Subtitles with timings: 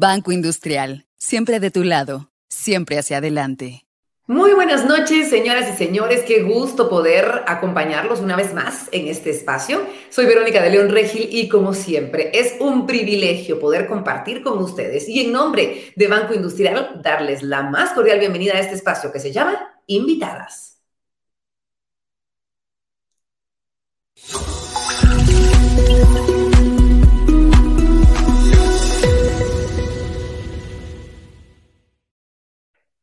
[0.00, 3.84] Banco Industrial, siempre de tu lado, siempre hacia adelante.
[4.26, 6.22] Muy buenas noches, señoras y señores.
[6.26, 9.82] Qué gusto poder acompañarlos una vez más en este espacio.
[10.08, 15.06] Soy Verónica de León Regil y como siempre es un privilegio poder compartir con ustedes
[15.06, 19.20] y en nombre de Banco Industrial darles la más cordial bienvenida a este espacio que
[19.20, 20.69] se llama Invitadas.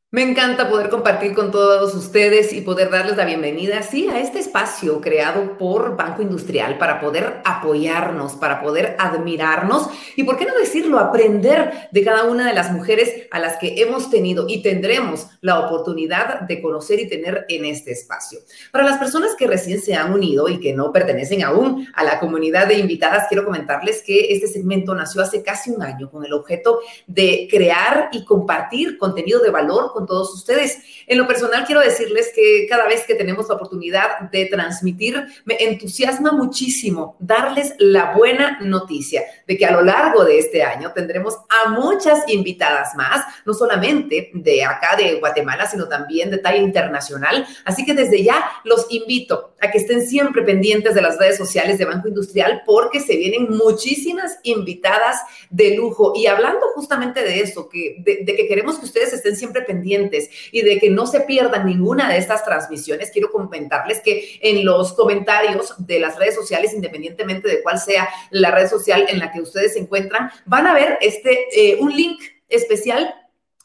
[0.10, 4.40] Me encanta poder compartir con todos ustedes y poder darles la bienvenida, sí, a este
[4.40, 10.58] espacio creado por Banco Industrial para poder apoyarnos, para poder admirarnos y, ¿por qué no
[10.58, 15.28] decirlo?, aprender de cada una de las mujeres a las que hemos tenido y tendremos
[15.42, 18.40] la oportunidad de conocer y tener en este espacio.
[18.72, 22.22] Para las personas que recién se han unido y que no pertenecen aún a la
[22.22, 26.32] comunidad de invitadas, quiero comentarles que este segmento nació hace casi un año con el
[26.32, 30.78] objeto de crear y compartir contenido de valor con todos ustedes.
[31.08, 35.58] En lo personal, quiero decirles que cada vez que tenemos la oportunidad de transmitir, me
[35.60, 41.36] entusiasma muchísimo darles la buena noticia de que a lo largo de este año tendremos
[41.50, 47.48] a muchas invitadas más, no solamente de acá de Guatemala, sino también de talla internacional.
[47.66, 51.78] Así que desde ya los invito a que estén siempre pendientes de las redes sociales
[51.78, 56.14] de Banco Industrial porque se vienen muchísimas invitadas de lujo.
[56.16, 60.62] Y hablando justamente de eso, que, de, que queremos que ustedes estén siempre pendientes y
[60.62, 65.74] de que no se pierdan ninguna de estas transmisiones, quiero comentarles que en los comentarios
[65.80, 69.74] de las redes sociales, independientemente de cuál sea la red social en la que ustedes
[69.74, 73.14] se encuentran, van a ver este, eh, un link especial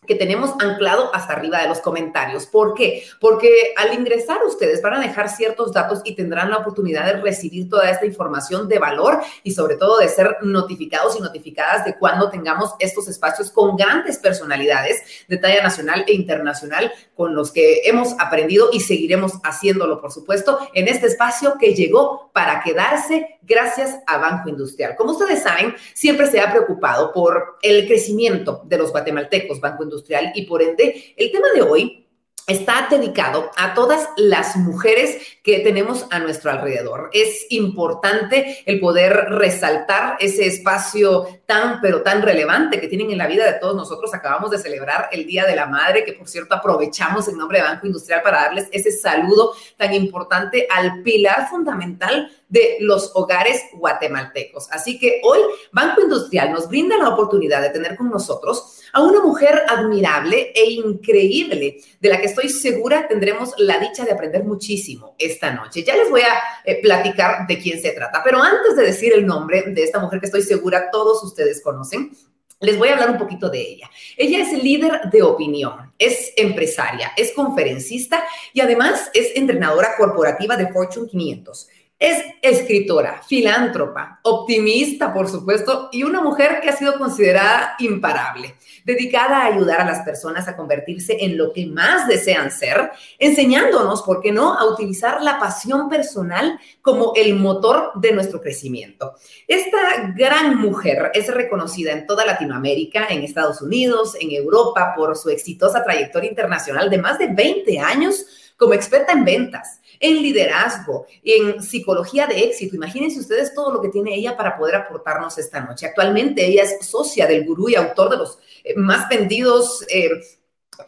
[0.07, 2.47] que tenemos anclado hasta arriba de los comentarios.
[2.47, 3.05] ¿Por qué?
[3.21, 7.69] Porque al ingresar ustedes van a dejar ciertos datos y tendrán la oportunidad de recibir
[7.69, 12.31] toda esta información de valor y sobre todo de ser notificados y notificadas de cuando
[12.31, 18.19] tengamos estos espacios con grandes personalidades de talla nacional e internacional con los que hemos
[18.19, 24.19] aprendido y seguiremos haciéndolo, por supuesto, en este espacio que llegó para quedarse gracias a
[24.19, 24.97] Banco Industrial.
[24.97, 29.92] Como ustedes saben, siempre se ha preocupado por el crecimiento de los guatemaltecos, Banco Industrial,
[30.35, 32.03] y por ende, el tema de hoy
[32.47, 37.11] está dedicado a todas las mujeres que tenemos a nuestro alrededor.
[37.13, 43.29] Es importante el poder resaltar ese espacio tan, pero tan relevante que tienen en la
[43.29, 44.13] vida de todos nosotros.
[44.13, 47.65] Acabamos de celebrar el Día de la Madre, que por cierto aprovechamos en nombre de
[47.65, 54.69] Banco Industrial para darles ese saludo tan importante al pilar fundamental de los hogares guatemaltecos.
[54.71, 55.39] Así que hoy
[55.73, 60.73] Banco Industrial nos brinda la oportunidad de tener con nosotros a una mujer admirable e
[60.73, 65.83] increíble, de la que estoy segura tendremos la dicha de aprender muchísimo esta noche.
[65.83, 66.35] Ya les voy a
[66.67, 70.21] eh, platicar de quién se trata, pero antes de decir el nombre de esta mujer
[70.21, 72.13] que estoy segura todos ustedes conocen,
[72.61, 73.91] les voy a hablar un poquito de ella.
[74.17, 80.69] Ella es líder de opinión, es empresaria, es conferencista y además es entrenadora corporativa de
[80.71, 81.69] Fortune 500.
[82.03, 89.37] Es escritora, filántropa, optimista, por supuesto, y una mujer que ha sido considerada imparable, dedicada
[89.43, 92.91] a ayudar a las personas a convertirse en lo que más desean ser,
[93.21, 99.15] enseñándonos, ¿por qué no?, a utilizar la pasión personal como el motor de nuestro crecimiento.
[99.47, 105.31] Esta gran mujer es reconocida en toda Latinoamérica, en Estados Unidos, en Europa, por su
[105.31, 108.27] exitosa trayectoria internacional de más de 20 años
[108.57, 112.77] como experta en ventas en liderazgo, en psicología de éxito.
[112.77, 115.87] Imagínense ustedes todo lo que tiene ella para poder aportarnos esta noche.
[115.87, 119.87] Actualmente ella es socia del gurú y autor de los eh, más vendidos.
[119.89, 120.11] Eh,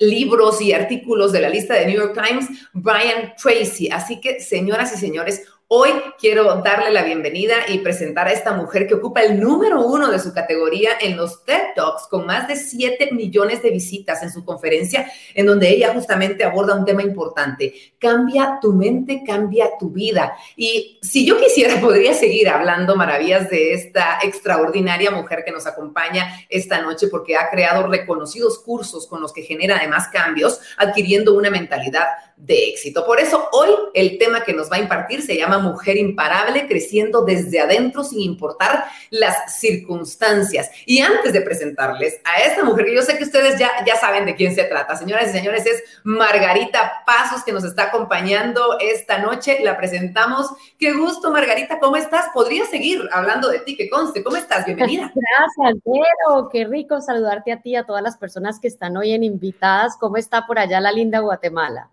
[0.00, 3.90] libros y artículos de la lista de New York Times, Brian Tracy.
[3.90, 5.46] Así que, señoras y señores,
[5.76, 5.90] Hoy
[6.20, 10.20] quiero darle la bienvenida y presentar a esta mujer que ocupa el número uno de
[10.20, 14.44] su categoría en los TED Talks, con más de 7 millones de visitas en su
[14.44, 17.74] conferencia, en donde ella justamente aborda un tema importante.
[17.98, 20.36] Cambia tu mente, cambia tu vida.
[20.54, 26.46] Y si yo quisiera, podría seguir hablando maravillas de esta extraordinaria mujer que nos acompaña
[26.50, 31.50] esta noche, porque ha creado reconocidos cursos con los que genera además cambios, adquiriendo una
[31.50, 33.04] mentalidad de éxito.
[33.06, 37.24] Por eso hoy el tema que nos va a impartir se llama Mujer Imparable, creciendo
[37.24, 40.70] desde adentro sin importar las circunstancias.
[40.86, 44.26] Y antes de presentarles a esta mujer, que yo sé que ustedes ya, ya saben
[44.26, 49.18] de quién se trata, señoras y señores, es Margarita Pasos que nos está acompañando esta
[49.18, 49.58] noche.
[49.62, 50.50] La presentamos.
[50.78, 52.26] Qué gusto, Margarita, ¿cómo estás?
[52.34, 54.22] Podría seguir hablando de ti, que conste.
[54.22, 54.64] ¿Cómo estás?
[54.66, 55.12] Bienvenida.
[55.14, 56.48] Gracias, Vero.
[56.50, 59.96] Qué rico saludarte a ti, a todas las personas que están hoy en invitadas.
[59.98, 61.90] ¿Cómo está por allá la linda Guatemala?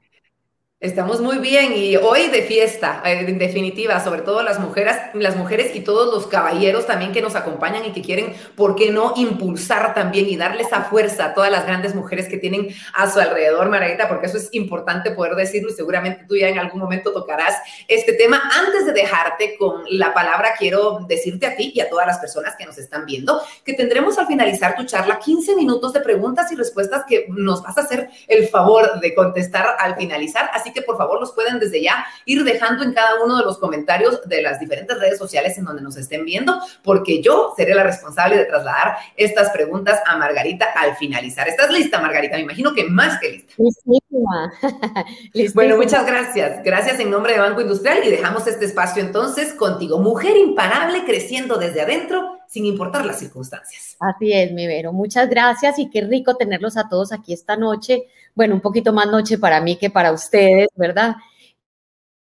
[0.82, 5.36] Estamos muy bien y hoy de fiesta, eh, en definitiva, sobre todo las mujeres, las
[5.36, 9.14] mujeres y todos los caballeros también que nos acompañan y que quieren, ¿por qué no
[9.16, 13.20] impulsar también y darle esa fuerza a todas las grandes mujeres que tienen a su
[13.20, 14.10] alrededor, Margarita?
[14.10, 17.58] Porque eso es importante poder decirlo y seguramente tú ya en algún momento tocarás
[17.88, 18.42] este tema.
[18.66, 22.56] Antes de dejarte con la palabra, quiero decirte a ti y a todas las personas
[22.56, 26.56] que nos están viendo que tendremos al finalizar tu charla 15 minutos de preguntas y
[26.56, 30.50] respuestas que nos vas a hacer el favor de contestar al finalizar.
[30.56, 33.58] Así que por favor los pueden desde ya ir dejando en cada uno de los
[33.58, 37.84] comentarios de las diferentes redes sociales en donde nos estén viendo, porque yo seré la
[37.84, 41.48] responsable de trasladar estas preguntas a Margarita al finalizar.
[41.48, 42.36] ¿Estás lista, Margarita?
[42.36, 43.54] Me imagino que más que lista.
[43.58, 44.54] Listísima.
[45.54, 46.64] Bueno, muchas gracias.
[46.64, 50.00] Gracias en nombre de Banco Industrial y dejamos este espacio entonces contigo.
[50.00, 53.96] Mujer imparable creciendo desde adentro sin importar las circunstancias.
[54.00, 54.92] Así es, mi Vero.
[54.92, 58.04] Muchas gracias y qué rico tenerlos a todos aquí esta noche.
[58.36, 61.16] Bueno, un poquito más noche para mí que para ustedes, ¿verdad?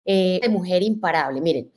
[0.04, 1.40] Eh, de mujer imparable.
[1.40, 1.72] Miren,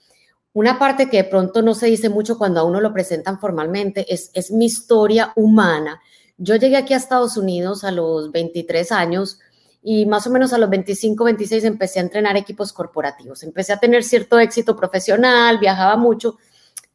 [0.53, 4.11] una parte que de pronto no se dice mucho cuando a uno lo presentan formalmente
[4.13, 6.01] es, es mi historia humana.
[6.37, 9.39] Yo llegué aquí a Estados Unidos a los 23 años
[9.81, 13.43] y más o menos a los 25, 26 empecé a entrenar equipos corporativos.
[13.43, 16.37] Empecé a tener cierto éxito profesional, viajaba mucho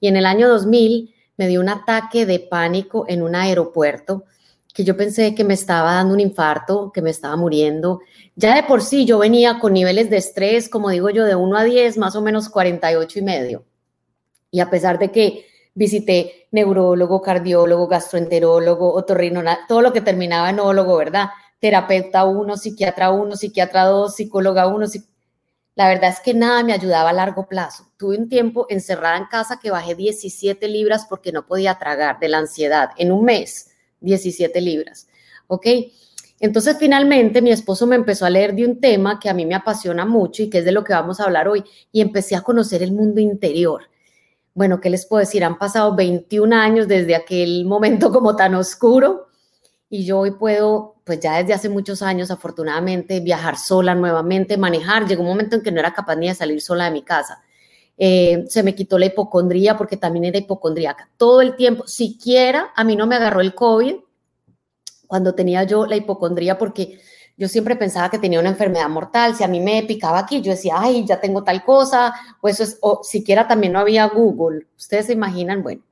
[0.00, 4.25] y en el año 2000 me dio un ataque de pánico en un aeropuerto
[4.74, 8.00] que yo pensé que me estaba dando un infarto, que me estaba muriendo.
[8.36, 11.56] Ya de por sí yo venía con niveles de estrés, como digo yo, de 1
[11.56, 13.64] a 10, más o menos 48 y medio.
[14.50, 20.60] Y a pesar de que visité neurólogo, cardiólogo, gastroenterólogo, otorrino, todo lo que terminaba en
[20.60, 21.28] ólogo, ¿verdad?
[21.58, 24.86] Terapeuta 1, psiquiatra 1, psiquiatra 2, psicóloga 1,
[25.75, 27.88] la verdad es que nada me ayudaba a largo plazo.
[27.96, 32.28] Tuve un tiempo encerrada en casa que bajé 17 libras porque no podía tragar de
[32.28, 32.90] la ansiedad.
[32.98, 33.71] En un mes,
[34.02, 35.08] 17 libras.
[35.46, 35.66] ¿Ok?
[36.40, 39.54] Entonces, finalmente, mi esposo me empezó a leer de un tema que a mí me
[39.54, 41.64] apasiona mucho y que es de lo que vamos a hablar hoy.
[41.93, 43.82] Y empecé a conocer el mundo interior.
[44.54, 45.44] Bueno, ¿qué les puedo decir?
[45.44, 49.28] Han pasado 21 años desde aquel momento como tan oscuro
[49.94, 55.06] y yo hoy puedo, pues ya desde hace muchos años, afortunadamente, viajar sola nuevamente, manejar.
[55.06, 57.43] Llegó un momento en que no era capaz ni de salir sola de mi casa.
[58.04, 61.08] Eh, se me quitó la hipocondría porque también era hipocondríaca.
[61.16, 63.94] Todo el tiempo, siquiera a mí no me agarró el COVID
[65.06, 66.99] cuando tenía yo la hipocondría porque
[67.37, 69.37] yo siempre pensaba que tenía una enfermedad mortal.
[69.37, 72.64] Si a mí me picaba aquí, yo decía, ay, ya tengo tal cosa, o eso
[72.64, 74.66] es, o siquiera también no había Google.
[74.76, 75.82] Ustedes se imaginan, bueno,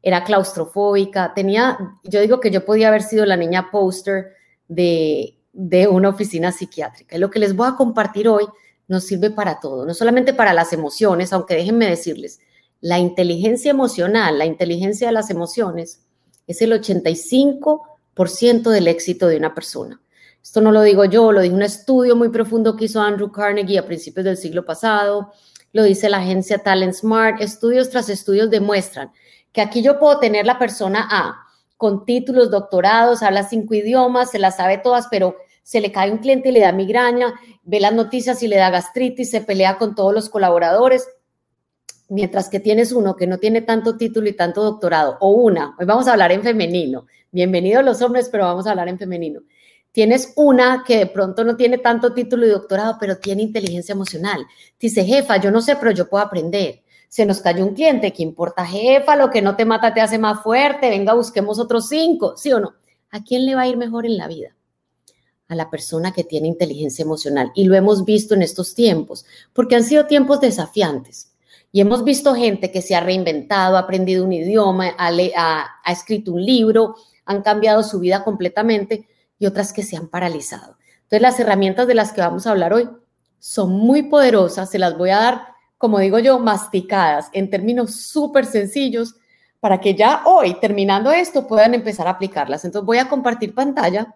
[0.00, 4.32] era claustrofóbica, tenía, yo digo que yo podía haber sido la niña póster
[4.68, 7.18] de, de una oficina psiquiátrica.
[7.18, 8.46] Lo que les voy a compartir hoy
[8.88, 12.40] nos sirve para todo, no solamente para las emociones, aunque déjenme decirles,
[12.80, 16.02] la inteligencia emocional, la inteligencia de las emociones,
[16.46, 20.00] es el 85% del éxito de una persona.
[20.42, 23.78] Esto no lo digo yo, lo dijo un estudio muy profundo que hizo Andrew Carnegie
[23.78, 25.32] a principios del siglo pasado,
[25.72, 29.10] lo dice la agencia Talent Smart, estudios tras estudios demuestran
[29.52, 31.46] que aquí yo puedo tener la persona A
[31.76, 35.36] con títulos, doctorados, habla cinco idiomas, se las sabe todas, pero
[35.66, 37.34] se le cae un cliente y le da migraña,
[37.64, 41.08] ve las noticias y le da gastritis, se pelea con todos los colaboradores,
[42.08, 45.84] mientras que tienes uno que no tiene tanto título y tanto doctorado, o una, hoy
[45.84, 49.40] vamos a hablar en femenino, bienvenidos los hombres, pero vamos a hablar en femenino.
[49.90, 54.46] Tienes una que de pronto no tiene tanto título y doctorado, pero tiene inteligencia emocional.
[54.78, 58.22] Dice, jefa, yo no sé, pero yo puedo aprender se nos cayó un cliente, ¿qué
[58.22, 59.16] importa, jefa?
[59.16, 62.60] Lo que no te mata te hace más fuerte, venga, busquemos otros cinco, ¿sí o
[62.60, 62.74] no?
[63.10, 64.56] ¿A quién le va a ir mejor en la vida?
[65.48, 67.52] A la persona que tiene inteligencia emocional.
[67.54, 71.32] Y lo hemos visto en estos tiempos, porque han sido tiempos desafiantes.
[71.72, 76.44] Y hemos visto gente que se ha reinventado, ha aprendido un idioma, ha, escrito un
[76.44, 79.06] libro, han cambiado su vida completamente
[79.38, 80.76] y otras que se han paralizado.
[81.02, 82.88] Entonces, las herramientas de las que vamos a hablar hoy
[83.38, 88.46] son muy poderosas, se las voy a dar como digo yo, masticadas en términos súper
[88.46, 89.14] sencillos
[89.60, 92.64] para que ya hoy, terminando esto, puedan empezar a aplicarlas.
[92.64, 94.14] Entonces voy a compartir pantalla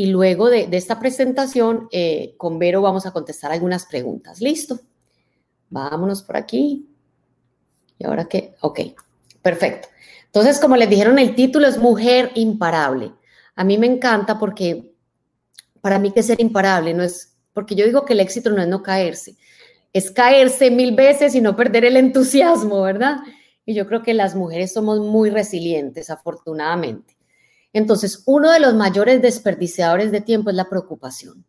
[0.00, 4.40] y luego de, esta presentación eh, con Vero vamos a contestar algunas preguntas.
[4.40, 4.80] ¿Listo?
[5.68, 6.88] Vámonos por aquí.
[7.98, 8.54] ¿Y ahora qué?
[8.62, 8.80] Ok,
[9.42, 9.88] perfecto.
[10.24, 13.12] Entonces, como les dijeron, el título es Mujer Imparable.
[13.56, 14.94] A mí me encanta porque
[15.82, 18.68] para mí que ser imparable no es, porque yo digo que el éxito no es
[18.68, 19.36] no caerse,
[19.92, 23.18] es caerse mil veces y no perder el entusiasmo, ¿verdad?
[23.66, 27.19] Y yo creo que las mujeres somos muy resilientes, afortunadamente.
[27.72, 31.44] Entonces, uno de los mayores desperdiciadores de tiempo es la preocupación.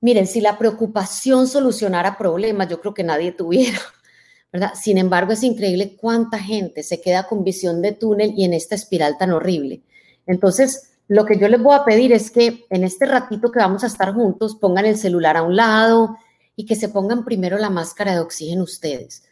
[0.00, 3.78] Miren, si la preocupación solucionara problemas, yo creo que nadie tuviera,
[4.52, 4.72] ¿verdad?
[4.74, 8.74] Sin embargo, es increíble cuánta gente se queda con visión de túnel y en esta
[8.74, 9.82] espiral tan horrible.
[10.26, 13.84] Entonces, lo que yo les voy a pedir es que en este ratito que vamos
[13.84, 16.16] a estar juntos pongan el celular a un lado
[16.56, 19.24] y que se pongan primero la máscara de oxígeno ustedes.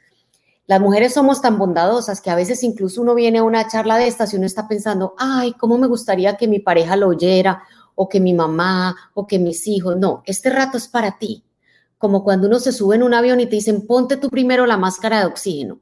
[0.70, 4.06] Las mujeres somos tan bondadosas que a veces incluso uno viene a una charla de
[4.06, 7.64] estas y uno está pensando, ay, ¿cómo me gustaría que mi pareja lo oyera?
[7.96, 9.96] O que mi mamá, o que mis hijos.
[9.96, 11.42] No, este rato es para ti.
[11.98, 14.76] Como cuando uno se sube en un avión y te dicen, ponte tú primero la
[14.76, 15.80] máscara de oxígeno.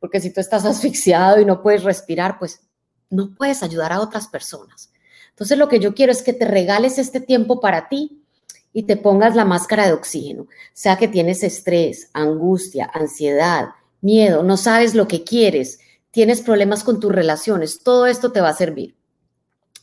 [0.00, 2.62] Porque si tú estás asfixiado y no puedes respirar, pues
[3.10, 4.94] no puedes ayudar a otras personas.
[5.28, 8.24] Entonces lo que yo quiero es que te regales este tiempo para ti
[8.72, 10.46] y te pongas la máscara de oxígeno.
[10.72, 15.78] Sea que tienes estrés, angustia, ansiedad, miedo, no sabes lo que quieres,
[16.10, 18.94] tienes problemas con tus relaciones, todo esto te va a servir.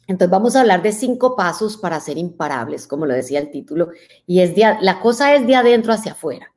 [0.08, 3.90] Entonces vamos a hablar de cinco pasos para ser imparables, como lo decía el título,
[4.26, 6.52] y es la cosa es de adentro hacia afuera.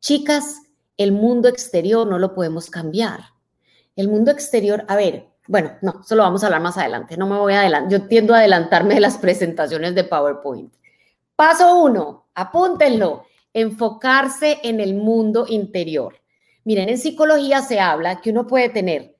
[0.00, 0.62] Chicas,
[0.96, 3.20] el mundo exterior no lo podemos cambiar.
[3.96, 7.26] El mundo exterior, a ver, bueno, no, eso lo vamos a hablar más adelante, no
[7.26, 10.72] me voy a adelantar, yo tiendo a adelantarme de las presentaciones de PowerPoint.
[11.34, 13.24] Paso uno, apúntenlo,
[13.54, 16.19] enfocarse en el mundo interior.
[16.64, 19.16] Miren, en psicología se habla que uno puede tener,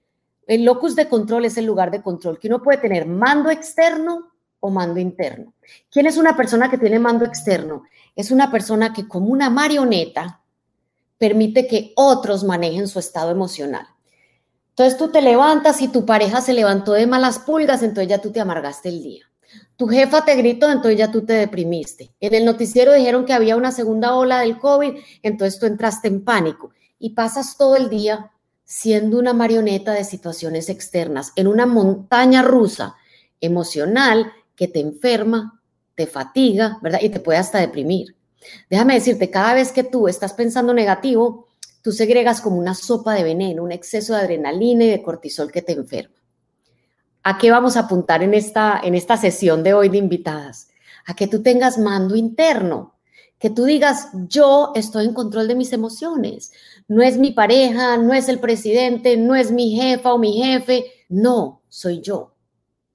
[0.50, 4.32] el locus de control es el lugar de control, que uno puede tener mando externo
[4.58, 5.54] o mando interno.
[5.88, 7.84] ¿Quién es una persona que tiene mando externo?
[8.16, 10.42] Es una persona que como una marioneta
[11.18, 13.86] permite que otros manejen su estado emocional.
[14.70, 18.32] Entonces tú te levantas y tu pareja se levantó de malas pulgas, entonces ya tú
[18.32, 19.24] te amargaste el día.
[19.76, 22.10] Tu jefa te gritó, entonces ya tú te deprimiste.
[22.18, 26.24] En el noticiero dijeron que había una segunda ola del COVID, entonces tú entraste en
[26.24, 28.30] pánico y pasas todo el día
[28.64, 32.94] siendo una marioneta de situaciones externas, en una montaña rusa
[33.40, 35.60] emocional que te enferma,
[35.96, 37.00] te fatiga, ¿verdad?
[37.02, 38.14] Y te puede hasta deprimir.
[38.68, 41.48] Déjame decirte, cada vez que tú estás pensando negativo,
[41.82, 45.62] tú segregas como una sopa de veneno, un exceso de adrenalina y de cortisol que
[45.62, 46.14] te enferma.
[47.22, 50.68] ¿A qué vamos a apuntar en esta, en esta sesión de hoy de invitadas?
[51.06, 52.94] A que tú tengas mando interno,
[53.38, 56.52] que tú digas, yo estoy en control de mis emociones.
[56.90, 60.86] No es mi pareja, no es el presidente, no es mi jefa o mi jefe.
[61.08, 62.34] No, soy yo.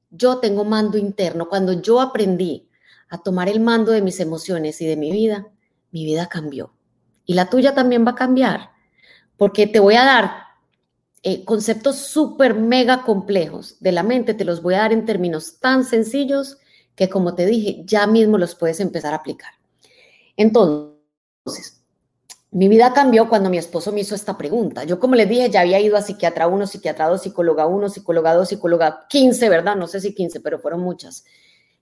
[0.09, 1.47] Yo tengo mando interno.
[1.47, 2.67] Cuando yo aprendí
[3.07, 5.47] a tomar el mando de mis emociones y de mi vida,
[5.91, 6.73] mi vida cambió.
[7.25, 8.71] Y la tuya también va a cambiar.
[9.37, 10.31] Porque te voy a dar
[11.23, 15.61] eh, conceptos súper mega complejos de la mente, te los voy a dar en términos
[15.61, 16.57] tan sencillos
[16.97, 19.53] que como te dije, ya mismo los puedes empezar a aplicar.
[20.35, 21.84] Entonces,
[22.55, 24.85] mi vida cambió cuando mi esposo me hizo esta pregunta.
[24.85, 28.33] Yo, como les dije, ya había ido a psiquiatra 1, psiquiatra 2, psicóloga 1, psicóloga
[28.33, 29.75] 2, psicóloga 15, ¿verdad?
[29.75, 31.25] No sé si 15, pero fueron muchas.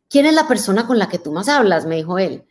[0.09, 1.85] ¿Quién es la persona con la que tú más hablas?
[1.85, 2.45] Me dijo él,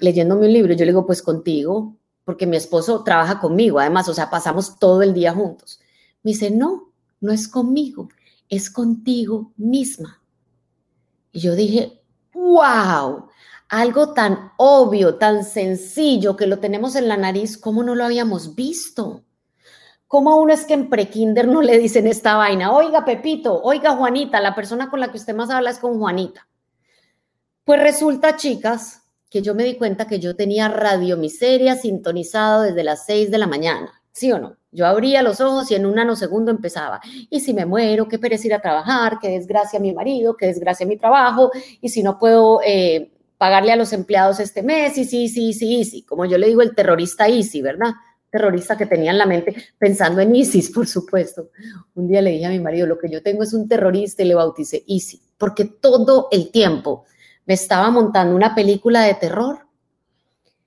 [0.00, 0.72] leyéndome un libro.
[0.72, 5.02] Yo le digo, pues contigo, porque mi esposo trabaja conmigo, además, o sea, pasamos todo
[5.02, 5.78] el día juntos.
[6.24, 8.08] Me dice, no, no es conmigo,
[8.48, 10.20] es contigo misma.
[11.30, 12.02] Y yo dije,
[12.34, 13.28] wow,
[13.70, 18.56] algo tan obvio, tan sencillo que lo tenemos en la nariz, ¿cómo no lo habíamos
[18.56, 19.22] visto?
[20.08, 22.72] ¿Cómo uno es que en prekinder no le dicen esta vaina?
[22.72, 26.48] Oiga, Pepito, oiga, Juanita, la persona con la que usted más habla es con Juanita.
[27.62, 32.82] Pues resulta, chicas, que yo me di cuenta que yo tenía radio miseria sintonizado desde
[32.82, 34.56] las 6 de la mañana, ¿sí o no?
[34.72, 37.00] Yo abría los ojos y en un nanosegundo empezaba.
[37.28, 40.86] Y si me muero, qué pereza ir a trabajar, qué desgracia mi marido, qué desgracia
[40.86, 45.26] mi trabajo, y si no puedo eh, pagarle a los empleados este mes, y sí,
[45.26, 47.92] sí, sí, sí, como yo le digo, el terrorista Easy, ¿verdad?
[48.28, 51.48] Terrorista que tenía en la mente, pensando en ISIS, por supuesto.
[51.94, 54.26] Un día le dije a mi marido, lo que yo tengo es un terrorista y
[54.26, 57.06] le bauticé Easy, porque todo el tiempo
[57.46, 59.60] me estaba montando una película de terror.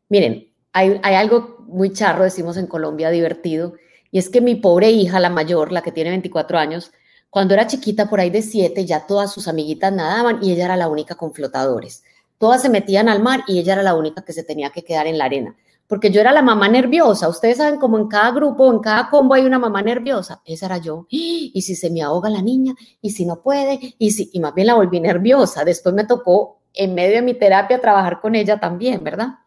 [0.10, 3.76] Miren, hay, hay algo muy charro, decimos en Colombia, divertido,
[4.10, 6.92] y es que mi pobre hija, la mayor, la que tiene 24 años,
[7.30, 10.76] cuando era chiquita, por ahí de 7, ya todas sus amiguitas nadaban y ella era
[10.76, 12.04] la única con flotadores
[12.38, 15.08] todas se metían al mar y ella era la única que se tenía que quedar
[15.08, 15.56] en la arena.
[15.88, 17.28] Porque yo era la mamá nerviosa.
[17.28, 20.42] Ustedes saben como en cada grupo, en cada combo hay una mamá nerviosa.
[20.46, 21.06] Esa era yo.
[21.10, 24.56] Y si se me ahoga la niña, y si no puede, y si, y más
[24.56, 25.64] bien la volví nerviosa.
[25.64, 29.40] Después me tocó en medio de mi terapia trabajar con ella también, ¿verdad?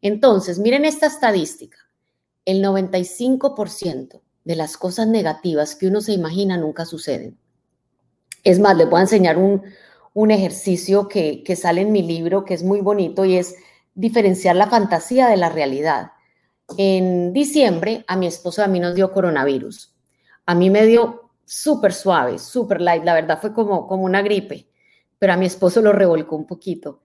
[0.00, 1.78] Entonces, miren esta estadística.
[2.44, 7.38] El 95% de las cosas negativas que uno se imagina nunca suceden.
[8.44, 9.62] Es más, les voy a enseñar un,
[10.18, 13.54] un ejercicio que, sale en mi libro que es muy bonito y es
[13.94, 16.10] diferenciar la fantasía de la realidad.
[16.76, 19.94] En diciembre a mi esposo a mí nos dio coronavirus.
[20.44, 24.66] A mí me dio súper suave, súper light, la verdad fue como, como una gripe,
[25.20, 27.00] pero a mi esposo lo revolcó un poquito.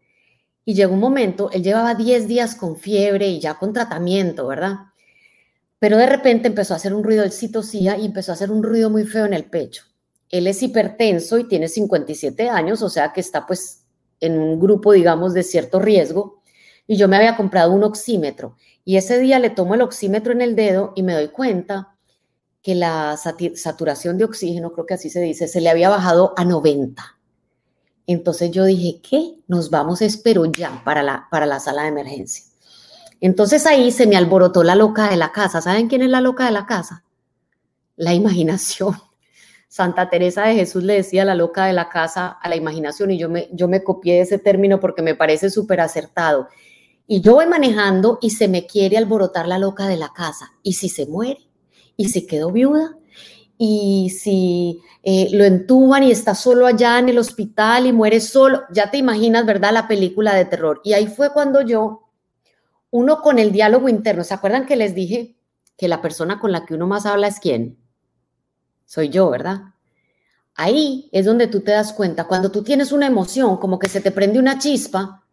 [0.65, 4.77] Y llegó un momento, él llevaba 10 días con fiebre y ya con tratamiento, ¿verdad?
[5.77, 8.63] Pero de repente empezó a hacer un ruido, el citosía y empezó a hacer un
[8.63, 9.83] ruido muy feo en el pecho.
[10.29, 13.83] Él es hipertenso y tiene 57 años, o sea que está pues
[14.19, 16.41] en un grupo, digamos, de cierto riesgo.
[16.87, 20.41] Y yo me había comprado un oxímetro y ese día le tomo el oxímetro en
[20.41, 21.95] el dedo y me doy cuenta
[22.61, 26.45] que la saturación de oxígeno, creo que así se dice, se le había bajado a
[26.45, 27.03] 90.
[28.07, 29.39] Entonces yo dije, ¿qué?
[29.47, 32.45] Nos vamos, espero ya, para la, para la sala de emergencia.
[33.21, 35.61] Entonces ahí se me alborotó la loca de la casa.
[35.61, 37.03] ¿Saben quién es la loca de la casa?
[37.95, 38.95] La imaginación.
[39.73, 43.17] Santa Teresa de Jesús le decía la loca de la casa a la imaginación y
[43.17, 46.47] yo me, yo me copié ese término porque me parece súper acertado.
[47.07, 50.53] Y yo voy manejando y se me quiere alborotar la loca de la casa.
[50.61, 51.49] ¿Y si se muere?
[51.97, 52.99] ¿Y si quedó viuda?
[53.57, 58.61] ¿Y si eh, lo entuban y está solo allá en el hospital y muere solo?
[58.71, 59.73] Ya te imaginas, ¿verdad?
[59.73, 60.81] La película de terror.
[60.83, 62.11] Y ahí fue cuando yo,
[62.91, 65.35] uno con el diálogo interno, ¿se acuerdan que les dije
[65.75, 67.82] que la persona con la que uno más habla es quién?
[68.93, 69.73] Soy yo, ¿verdad?
[70.53, 74.01] Ahí es donde tú te das cuenta, cuando tú tienes una emoción, como que se
[74.01, 75.25] te prende una chispa,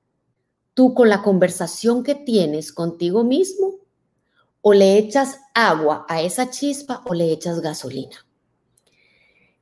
[0.73, 3.75] tú con la conversación que tienes contigo mismo,
[4.63, 8.27] o le echas agua a esa chispa o le echas gasolina.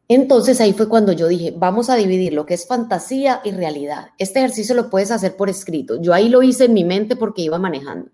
[0.06, 4.10] Entonces ahí fue cuando yo dije, vamos a dividir lo que es fantasía y realidad.
[4.18, 6.00] Este ejercicio lo puedes hacer por escrito.
[6.00, 8.12] Yo ahí lo hice en mi mente porque iba manejando.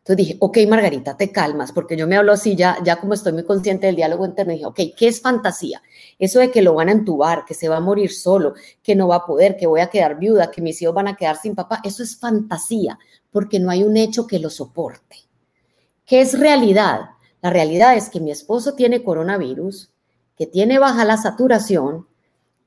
[0.00, 3.34] Entonces dije, ok, Margarita, te calmas, porque yo me hablo así, ya, ya como estoy
[3.34, 5.82] muy consciente del diálogo interno, dije, ok, ¿qué es fantasía?
[6.18, 9.08] Eso de que lo van a entubar, que se va a morir solo, que no
[9.08, 11.54] va a poder, que voy a quedar viuda, que mis hijos van a quedar sin
[11.54, 12.98] papá, eso es fantasía,
[13.30, 15.16] porque no hay un hecho que lo soporte.
[16.06, 17.10] ¿Qué es realidad?
[17.42, 19.90] La realidad es que mi esposo tiene coronavirus,
[20.34, 22.06] que tiene baja la saturación,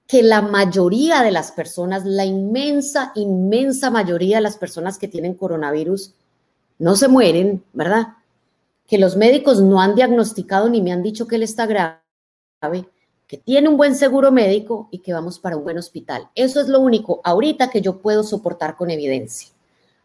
[0.05, 5.33] que la mayoría de las personas, la inmensa, inmensa mayoría de las personas que tienen
[5.33, 6.13] coronavirus,
[6.79, 8.07] no se mueren, ¿verdad?
[8.87, 12.89] Que los médicos no han diagnosticado ni me han dicho que él está grave,
[13.27, 16.29] que tiene un buen seguro médico y que vamos para un buen hospital.
[16.35, 19.49] Eso es lo único ahorita que yo puedo soportar con evidencia.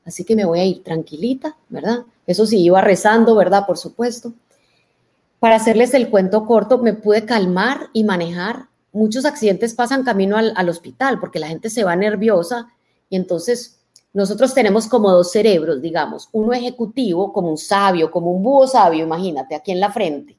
[0.04, 2.04] Así que me voy a ir tranquilita, ¿verdad?
[2.26, 3.66] Eso sí, iba rezando, ¿verdad?
[3.66, 4.32] Por supuesto.
[5.38, 8.68] Para hacerles el cuento corto, me pude calmar y manejar.
[8.92, 12.68] Muchos accidentes pasan camino al, al hospital porque la gente se va nerviosa
[13.10, 13.77] y entonces
[14.12, 19.04] nosotros tenemos como dos cerebros, digamos, uno ejecutivo, como un sabio, como un búho sabio,
[19.04, 20.38] imagínate, aquí en la frente,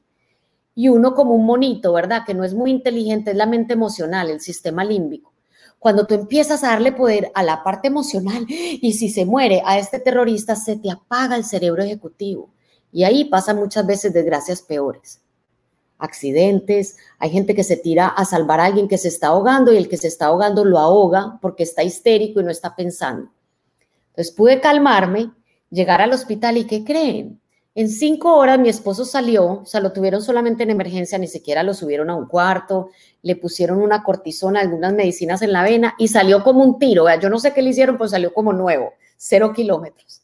[0.74, 2.22] y uno como un monito, ¿verdad?
[2.26, 5.32] Que no es muy inteligente, es la mente emocional, el sistema límbico.
[5.78, 9.78] Cuando tú empiezas a darle poder a la parte emocional y si se muere a
[9.78, 12.50] este terrorista, se te apaga el cerebro ejecutivo.
[12.92, 15.20] Y ahí pasan muchas veces desgracias peores.
[15.98, 19.76] Accidentes, hay gente que se tira a salvar a alguien que se está ahogando y
[19.76, 23.30] el que se está ahogando lo ahoga porque está histérico y no está pensando.
[24.10, 25.32] Entonces pude calmarme,
[25.70, 27.40] llegar al hospital y ¿qué creen?
[27.74, 31.62] En cinco horas mi esposo salió, o sea, lo tuvieron solamente en emergencia, ni siquiera
[31.62, 32.90] lo subieron a un cuarto,
[33.22, 37.06] le pusieron una cortisona, algunas medicinas en la vena y salió como un tiro.
[37.20, 40.22] Yo no sé qué le hicieron, pues salió como nuevo, cero kilómetros.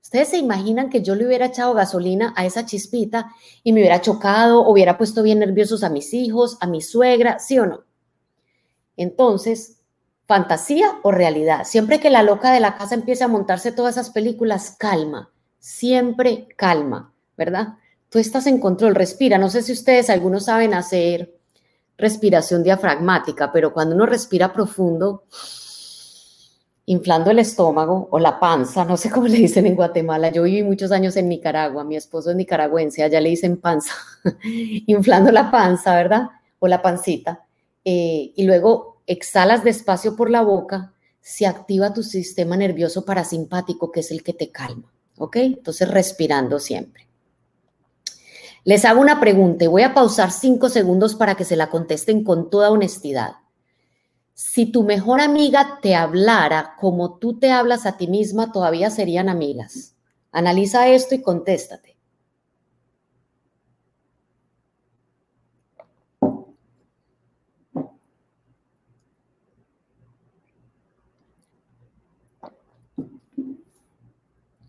[0.00, 3.32] ¿Ustedes se imaginan que yo le hubiera echado gasolina a esa chispita
[3.64, 7.58] y me hubiera chocado, hubiera puesto bien nerviosos a mis hijos, a mi suegra, sí
[7.58, 7.82] o no?
[8.96, 9.75] Entonces,
[10.26, 11.64] fantasía o realidad.
[11.64, 16.48] Siempre que la loca de la casa empiece a montarse todas esas películas, calma, siempre
[16.56, 17.74] calma, ¿verdad?
[18.10, 19.38] Tú estás en control, respira.
[19.38, 21.34] No sé si ustedes, algunos saben hacer
[21.96, 25.24] respiración diafragmática, pero cuando uno respira profundo,
[26.86, 30.62] inflando el estómago o la panza, no sé cómo le dicen en Guatemala, yo viví
[30.62, 33.92] muchos años en Nicaragua, mi esposo es nicaragüense, allá le dicen panza,
[34.86, 36.28] inflando la panza, ¿verdad?
[36.58, 37.44] O la pancita.
[37.84, 44.00] Eh, y luego exhalas despacio por la boca, se activa tu sistema nervioso parasimpático, que
[44.00, 44.92] es el que te calma.
[45.18, 45.36] ¿Ok?
[45.36, 47.06] Entonces, respirando siempre.
[48.64, 52.24] Les hago una pregunta y voy a pausar cinco segundos para que se la contesten
[52.24, 53.36] con toda honestidad.
[54.34, 59.28] Si tu mejor amiga te hablara como tú te hablas a ti misma, todavía serían
[59.28, 59.94] amigas.
[60.30, 61.95] Analiza esto y contéstate.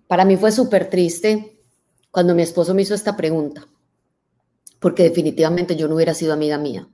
[0.08, 1.60] Para mí fue súper triste
[2.12, 3.68] cuando mi esposo me hizo esta pregunta,
[4.80, 6.88] porque definitivamente yo no hubiera sido amiga mía.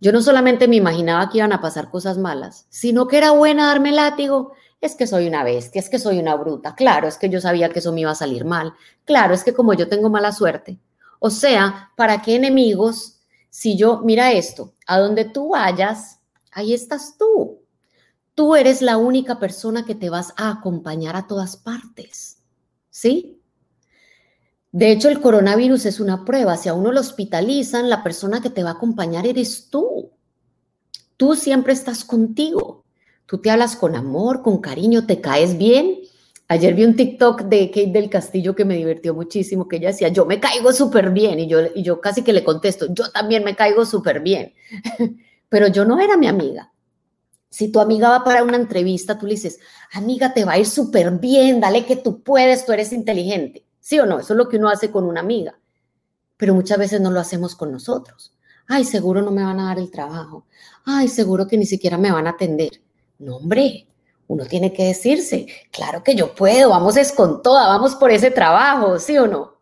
[0.00, 3.66] Yo no solamente me imaginaba que iban a pasar cosas malas, sino que era buena
[3.66, 4.52] darme látigo.
[4.80, 6.74] Es que soy una bestia, es que soy una bruta.
[6.74, 8.72] Claro, es que yo sabía que eso me iba a salir mal.
[9.04, 10.78] Claro, es que como yo tengo mala suerte.
[11.18, 16.20] O sea, ¿para qué enemigos si yo, mira esto, a donde tú vayas,
[16.52, 17.59] ahí estás tú.
[18.40, 22.38] Tú eres la única persona que te vas a acompañar a todas partes.
[22.88, 23.38] ¿Sí?
[24.72, 26.56] De hecho, el coronavirus es una prueba.
[26.56, 30.12] Si a uno lo hospitalizan, la persona que te va a acompañar eres tú.
[31.18, 32.86] Tú siempre estás contigo.
[33.26, 35.98] Tú te hablas con amor, con cariño, te caes bien.
[36.48, 40.08] Ayer vi un TikTok de Kate del Castillo que me divirtió muchísimo, que ella decía,
[40.08, 41.40] yo me caigo súper bien.
[41.40, 44.54] Y yo, y yo casi que le contesto, yo también me caigo súper bien.
[45.50, 46.72] Pero yo no era mi amiga.
[47.50, 49.58] Si tu amiga va para una entrevista, tú le dices,
[49.92, 53.66] amiga, te va a ir súper bien, dale que tú puedes, tú eres inteligente.
[53.80, 54.20] ¿Sí o no?
[54.20, 55.58] Eso es lo que uno hace con una amiga.
[56.36, 58.32] Pero muchas veces no lo hacemos con nosotros.
[58.68, 60.46] Ay, seguro no me van a dar el trabajo.
[60.84, 62.80] Ay, seguro que ni siquiera me van a atender.
[63.18, 63.88] No, hombre,
[64.28, 68.30] uno tiene que decirse, claro que yo puedo, vamos es con toda, vamos por ese
[68.30, 69.60] trabajo, ¿sí o no?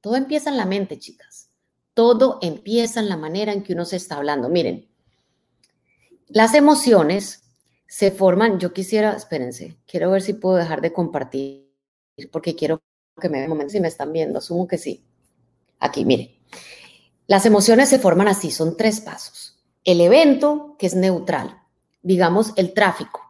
[0.00, 1.48] Todo empieza en la mente, chicas.
[1.94, 4.48] Todo empieza en la manera en que uno se está hablando.
[4.48, 4.88] Miren,
[6.28, 7.42] las emociones
[7.86, 11.70] se forman, yo quisiera, espérense, quiero ver si puedo dejar de compartir,
[12.32, 12.82] porque quiero
[13.20, 15.04] que me un momento si me están viendo, asumo que sí.
[15.78, 16.40] Aquí, mire.
[17.26, 19.58] Las emociones se forman así, son tres pasos.
[19.84, 21.62] El evento, que es neutral,
[22.02, 23.20] digamos el tráfico.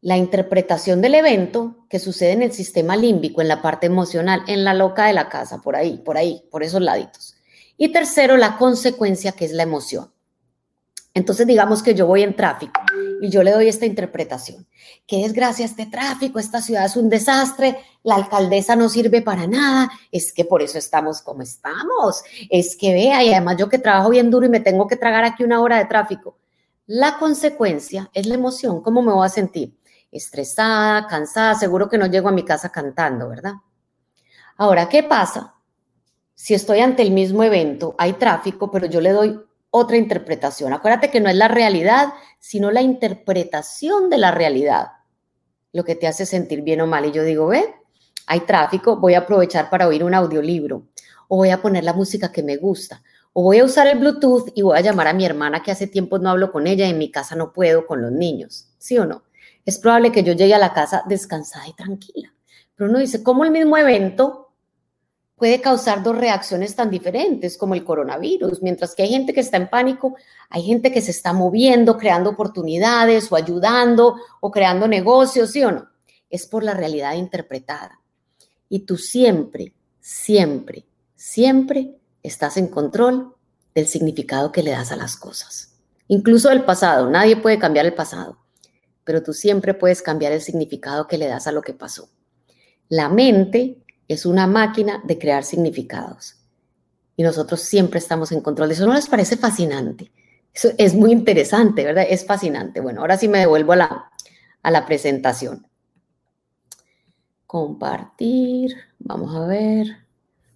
[0.00, 4.64] La interpretación del evento que sucede en el sistema límbico, en la parte emocional, en
[4.64, 7.36] la loca de la casa, por ahí, por ahí, por esos laditos.
[7.76, 10.12] Y tercero, la consecuencia, que es la emoción.
[11.20, 12.80] Entonces, digamos que yo voy en tráfico
[13.20, 14.66] y yo le doy esta interpretación.
[15.06, 19.90] Qué desgracia este tráfico, esta ciudad es un desastre, la alcaldesa no sirve para nada,
[20.10, 24.08] es que por eso estamos como estamos, es que vea, y además yo que trabajo
[24.08, 26.38] bien duro y me tengo que tragar aquí una hora de tráfico.
[26.86, 29.78] La consecuencia es la emoción, ¿cómo me voy a sentir?
[30.10, 33.56] Estresada, cansada, seguro que no llego a mi casa cantando, ¿verdad?
[34.56, 35.54] Ahora, ¿qué pasa?
[36.34, 39.38] Si estoy ante el mismo evento, hay tráfico, pero yo le doy
[39.70, 40.72] otra interpretación.
[40.72, 44.88] Acuérdate que no es la realidad, sino la interpretación de la realidad
[45.72, 47.06] lo que te hace sentir bien o mal.
[47.06, 47.74] Y yo digo, ve,
[48.26, 50.86] hay tráfico, voy a aprovechar para oír un audiolibro,
[51.28, 53.02] o voy a poner la música que me gusta,
[53.32, 55.86] o voy a usar el Bluetooth y voy a llamar a mi hermana que hace
[55.86, 58.98] tiempo no hablo con ella y en mi casa no puedo con los niños, ¿sí
[58.98, 59.22] o no?
[59.64, 62.32] Es probable que yo llegue a la casa descansada y tranquila.
[62.74, 64.49] Pero uno dice, ¿cómo el mismo evento
[65.40, 68.60] puede causar dos reacciones tan diferentes como el coronavirus.
[68.60, 70.14] Mientras que hay gente que está en pánico,
[70.50, 75.72] hay gente que se está moviendo, creando oportunidades o ayudando o creando negocios, ¿sí o
[75.72, 75.88] no?
[76.28, 78.02] Es por la realidad interpretada.
[78.68, 80.84] Y tú siempre, siempre,
[81.16, 83.34] siempre estás en control
[83.74, 85.74] del significado que le das a las cosas.
[86.06, 88.36] Incluso del pasado, nadie puede cambiar el pasado,
[89.04, 92.10] pero tú siempre puedes cambiar el significado que le das a lo que pasó.
[92.90, 93.78] La mente
[94.14, 96.36] es una máquina de crear significados.
[97.16, 98.86] Y nosotros siempre estamos en control eso.
[98.86, 100.10] ¿No les parece fascinante?
[100.52, 102.06] Eso es muy interesante, ¿verdad?
[102.08, 102.80] Es fascinante.
[102.80, 104.10] Bueno, ahora sí me devuelvo a la,
[104.62, 105.66] a la presentación.
[107.46, 108.74] Compartir.
[108.98, 109.86] Vamos a ver.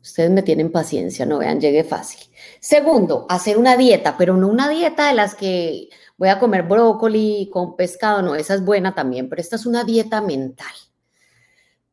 [0.02, 2.20] Ustedes me tienen paciencia, no vean, llegue fácil.
[2.60, 5.88] Segundo, hacer una dieta, pero no una dieta de las que
[6.18, 9.82] voy a comer brócoli con pescado, no, esa es buena también, pero esta es una
[9.82, 10.74] dieta mental.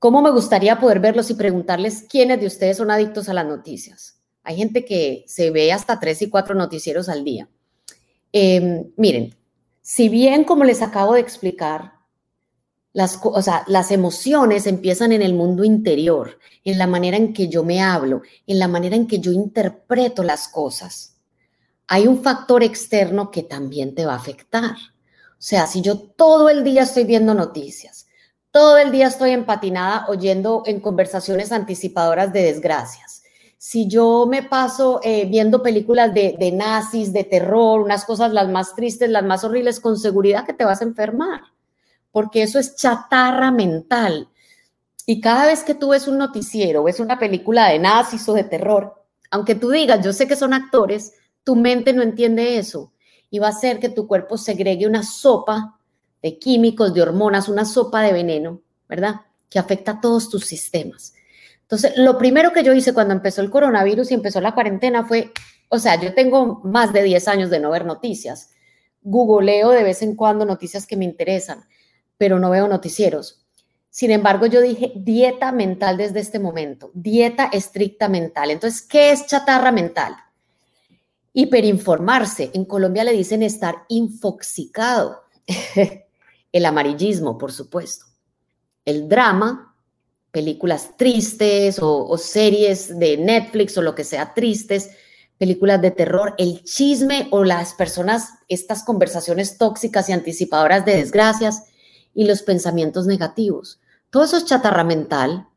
[0.01, 4.19] ¿Cómo me gustaría poder verlos y preguntarles quiénes de ustedes son adictos a las noticias?
[4.41, 7.47] Hay gente que se ve hasta tres y cuatro noticieros al día.
[8.31, 9.37] Em, miren,
[9.79, 11.91] si bien, como les acabo de explicar,
[12.93, 17.47] las, o sea, las emociones empiezan en el mundo interior, en la manera en que
[17.47, 21.17] yo me hablo, en la manera en que yo interpreto las cosas.
[21.85, 24.71] Hay un factor externo que también te va a afectar.
[24.73, 28.00] O sea, si yo todo el día estoy viendo noticias,
[28.51, 33.23] todo el día estoy empatinada oyendo en conversaciones anticipadoras de desgracias.
[33.57, 38.49] Si yo me paso eh, viendo películas de, de nazis, de terror, unas cosas las
[38.49, 41.41] más tristes, las más horribles, con seguridad que te vas a enfermar,
[42.11, 44.27] porque eso es chatarra mental.
[45.05, 48.43] Y cada vez que tú ves un noticiero, ves una película de nazis o de
[48.43, 52.91] terror, aunque tú digas, yo sé que son actores, tu mente no entiende eso
[53.29, 55.79] y va a hacer que tu cuerpo segregue una sopa
[56.21, 59.21] de químicos, de hormonas, una sopa de veneno, ¿verdad?
[59.49, 61.13] Que afecta a todos tus sistemas.
[61.61, 65.31] Entonces, lo primero que yo hice cuando empezó el coronavirus y empezó la cuarentena fue,
[65.69, 68.49] o sea, yo tengo más de 10 años de no ver noticias.
[69.01, 71.63] Googleo de vez en cuando noticias que me interesan,
[72.17, 73.45] pero no veo noticieros.
[73.89, 78.51] Sin embargo, yo dije dieta mental desde este momento, dieta estricta mental.
[78.51, 80.15] Entonces, ¿qué es chatarra mental?
[81.33, 82.51] Hiperinformarse.
[82.53, 85.23] En Colombia le dicen estar infoxicado.
[86.51, 88.05] El amarillismo, por supuesto.
[88.85, 89.75] El drama,
[90.31, 94.89] películas tristes o, series de Netflix o lo que sea tristes,
[95.37, 101.63] películas de terror, el chisme o las personas, estas conversaciones tóxicas y anticipadoras de desgracias
[102.13, 103.79] y los pensamientos negativos.
[104.09, 105.47] Todo eso es chatarra mental.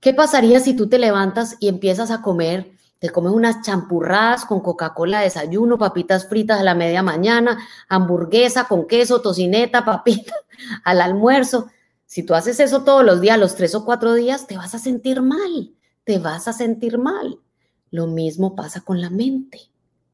[0.00, 4.60] ¿Qué pasaría si tú te levantas y empiezas a comer, te comes unas champurradas con
[4.60, 7.58] Coca-Cola de desayuno, papitas fritas a la media mañana,
[7.88, 10.34] hamburguesa con queso, tocineta, papita
[10.84, 11.68] al almuerzo?
[12.06, 14.78] Si tú haces eso todos los días, los tres o cuatro días, te vas a
[14.78, 17.38] sentir mal, te vas a sentir mal.
[17.90, 19.60] Lo mismo pasa con la mente,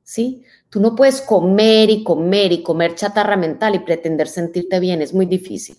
[0.02, 0.44] ¿sí?
[0.68, 5.14] Tú no puedes comer y comer y comer chatarra mental y pretender sentirte bien, es
[5.14, 5.76] muy difícil.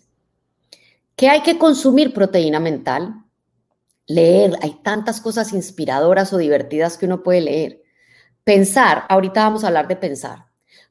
[1.16, 2.14] ¿Qué hay que consumir?
[2.14, 3.25] Proteína mental,
[4.08, 7.84] leer, hay tantas cosas inspiradoras o divertidas que uno puede leer.
[8.44, 10.46] Pensar, ahorita vamos a hablar de pensar.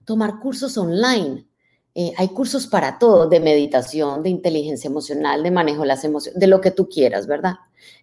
[0.05, 1.47] Tomar cursos online.
[1.95, 6.41] Eh, hay cursos para todo, de meditación, de inteligencia emocional, de manejo de las emociones,
[6.41, 7.55] de lo que tú quieras, ¿verdad?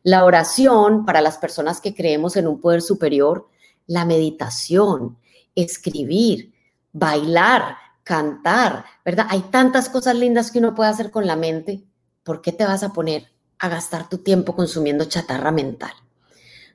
[0.04, 3.50] La oración para las personas que creemos en un poder superior,
[3.88, 5.18] la meditación,
[5.56, 6.54] escribir,
[6.94, 9.28] bailar, cantar, ¿verdad?
[9.30, 11.84] Hay tantas cosas lindas que uno puede hacer con la mente.
[12.24, 13.31] ¿Por qué te vas a poner
[13.62, 15.92] a gastar tu tiempo consumiendo chatarra mental.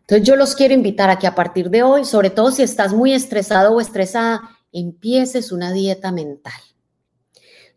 [0.03, 2.95] Entonces yo los quiero invitar a que a partir de hoy, sobre todo si estás
[2.95, 6.61] muy estresado o estresada, empieces una dieta mental.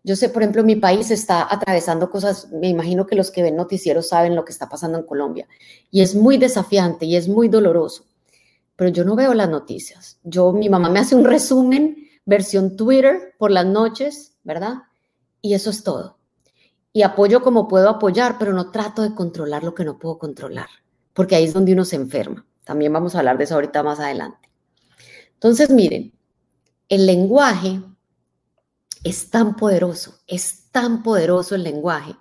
[0.03, 3.55] Yo sé, por ejemplo, mi país está atravesando cosas, me imagino que los que ven
[3.55, 5.47] noticieros saben lo que está pasando en Colombia,
[5.89, 8.05] y es muy desafiante y es muy doloroso,
[8.75, 10.19] pero yo no veo las noticias.
[10.23, 14.75] Yo, mi mamá me hace un resumen, versión Twitter por las noches, ¿verdad?
[15.41, 16.18] Y eso es todo
[16.99, 20.67] y apoyo como puedo apoyar, pero no trato de controlar lo que no puedo controlar,
[21.13, 22.45] porque ahí es donde uno se enferma.
[22.65, 24.49] También vamos a hablar de eso ahorita más adelante.
[25.35, 26.13] Entonces, miren,
[26.89, 27.79] el lenguaje
[29.01, 32.17] es tan poderoso, es tan poderoso el lenguaje.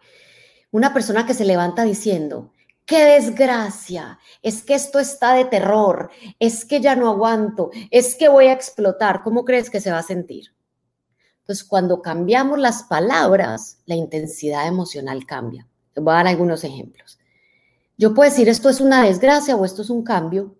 [0.70, 2.52] Una persona que se levanta diciendo,
[2.86, 8.28] qué desgracia, es que esto está de terror, es que ya no aguanto, es que
[8.28, 10.54] voy a explotar, ¿cómo crees que se va a sentir?
[11.48, 15.66] Entonces, cuando cambiamos las palabras, la intensidad emocional cambia.
[15.94, 17.18] Les voy a dar algunos ejemplos.
[17.96, 20.54] Yo puedo decir, esto es una desgracia o esto es un cambio.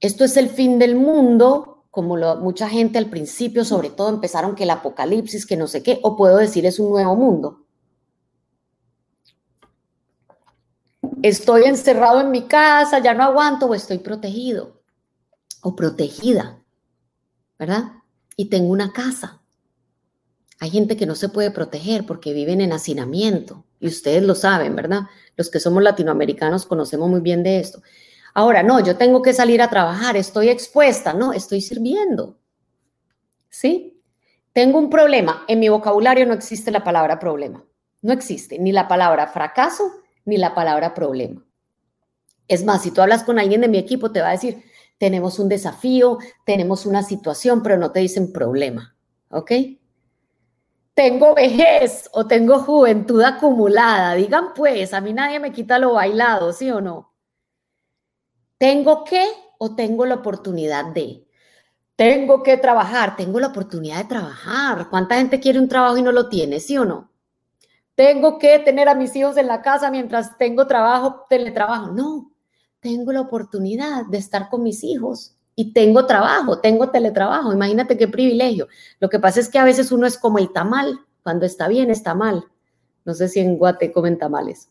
[0.00, 4.64] Esto es el fin del mundo, como mucha gente al principio, sobre todo, empezaron que
[4.64, 7.64] el apocalipsis, que no sé qué, o puedo decir es un nuevo mundo.
[11.22, 14.82] Estoy encerrado en mi casa, ya no aguanto o estoy protegido
[15.62, 16.62] o protegida,
[17.58, 17.99] ¿verdad?
[18.36, 19.40] Y tengo una casa.
[20.58, 24.76] Hay gente que no se puede proteger porque viven en hacinamiento y ustedes lo saben,
[24.76, 25.02] ¿verdad?
[25.36, 27.82] Los que somos latinoamericanos conocemos muy bien de esto.
[28.34, 32.38] Ahora, no, yo tengo que salir a trabajar, estoy expuesta, no, estoy sirviendo.
[33.48, 34.00] ¿Sí?
[34.52, 37.64] Tengo un problema, en mi vocabulario no existe la palabra problema,
[38.02, 39.90] no existe ni la palabra fracaso
[40.24, 41.44] ni la palabra problema.
[42.48, 44.62] Es más, si tú hablas con alguien de mi equipo, te va a decir,
[45.00, 48.94] tenemos un desafío, tenemos una situación, pero no te dicen problema,
[49.30, 49.50] ¿ok?
[50.92, 54.12] Tengo vejez o tengo juventud acumulada.
[54.12, 57.14] Digan pues, a mí nadie me quita lo bailado, ¿sí o no?
[58.58, 61.26] ¿Tengo que o tengo la oportunidad de?
[61.96, 64.90] Tengo que trabajar, tengo la oportunidad de trabajar.
[64.90, 67.10] ¿Cuánta gente quiere un trabajo y no lo tiene, sí o no?
[67.94, 71.86] Tengo que tener a mis hijos en la casa mientras tengo trabajo, teletrabajo.
[71.86, 72.29] No,
[72.80, 77.52] tengo la oportunidad de estar con mis hijos y tengo trabajo, tengo teletrabajo.
[77.52, 78.68] Imagínate qué privilegio.
[78.98, 81.00] Lo que pasa es que a veces uno es como el tamal.
[81.22, 82.44] Cuando está bien, está mal.
[83.04, 84.68] No sé si en Guate comen tamales.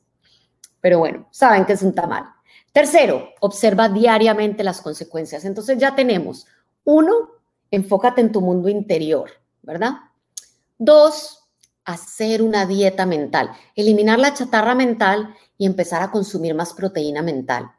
[0.81, 2.25] Pero bueno, saben que es un tamal.
[2.71, 5.45] Tercero, observa diariamente las consecuencias.
[5.45, 6.47] Entonces ya tenemos,
[6.83, 7.13] uno,
[7.69, 9.29] enfócate en tu mundo interior,
[9.61, 9.93] ¿verdad?
[10.77, 11.43] Dos,
[11.85, 17.71] hacer una dieta mental, eliminar la chatarra mental y empezar a consumir más proteína mental.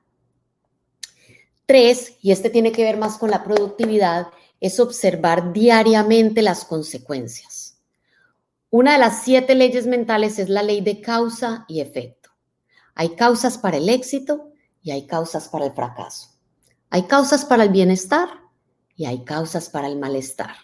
[1.70, 4.26] Tres, y este tiene que ver más con la productividad,
[4.58, 7.78] es observar diariamente las consecuencias.
[8.70, 12.30] Una de las siete leyes mentales es la ley de causa y efecto.
[12.96, 14.50] Hay causas para el éxito
[14.82, 16.30] y hay causas para el fracaso.
[16.88, 18.28] Hay causas para el bienestar
[18.96, 20.56] y hay causas para el malestar.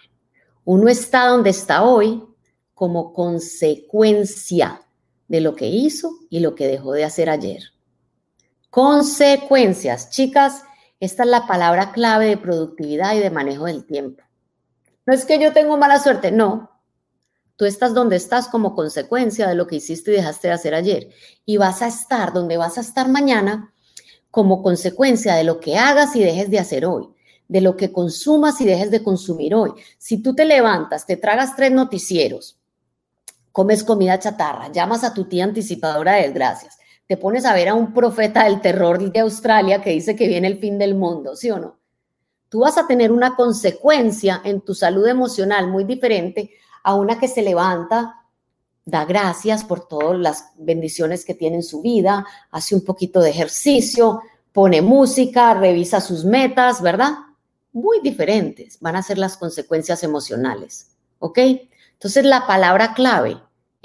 [0.64, 2.24] Uno está donde está hoy
[2.74, 4.82] como consecuencia
[5.28, 7.62] de lo que hizo y lo que dejó de hacer ayer.
[8.70, 10.10] Consecuencias.
[10.10, 10.64] Chicas,
[11.00, 14.22] esta es la palabra clave de productividad y de manejo del tiempo.
[15.04, 16.70] No es que yo tengo mala suerte, no.
[17.56, 21.10] Tú estás donde estás como consecuencia de lo que hiciste y dejaste de hacer ayer.
[21.44, 23.72] Y vas a estar donde vas a estar mañana
[24.30, 27.08] como consecuencia de lo que hagas y dejes de hacer hoy,
[27.48, 29.72] de lo que consumas y dejes de consumir hoy.
[29.96, 32.58] Si tú te levantas, te tragas tres noticieros,
[33.52, 36.76] comes comida chatarra, llamas a tu tía anticipadora de desgracias,
[37.06, 40.48] te pones a ver a un profeta del terror de Australia que dice que viene
[40.48, 41.78] el fin del mundo, ¿sí o no?
[42.48, 46.50] Tú vas a tener una consecuencia en tu salud emocional muy diferente
[46.82, 48.26] a una que se levanta
[48.86, 53.30] da gracias por todas las bendiciones que tiene en su vida, hace un poquito de
[53.30, 57.10] ejercicio, pone música, revisa sus metas, ¿verdad?
[57.72, 61.38] Muy diferentes van a ser las consecuencias emocionales, ¿ok?
[61.94, 63.36] Entonces la palabra clave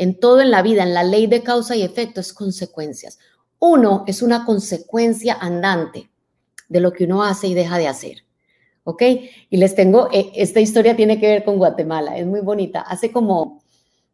[0.01, 3.19] en todo en la vida, en la ley de causa y efecto, es consecuencias.
[3.59, 6.09] Uno es una consecuencia andante
[6.67, 8.25] de lo que uno hace y deja de hacer.
[8.83, 9.03] ¿Ok?
[9.51, 12.81] Y les tengo, eh, esta historia tiene que ver con Guatemala, es muy bonita.
[12.81, 13.61] Hace como,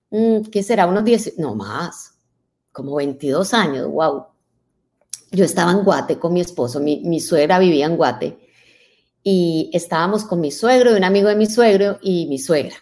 [0.10, 0.88] mm, ¿qué será?
[0.88, 2.16] Unos 10, no más,
[2.74, 4.26] como 22 años, wow.
[5.32, 8.38] Yo estaba en Guate con mi esposo, mi, suegra vivía en Guate
[9.24, 12.76] y estábamos con mi suegro y un amigo de mi suegro y mi suegra.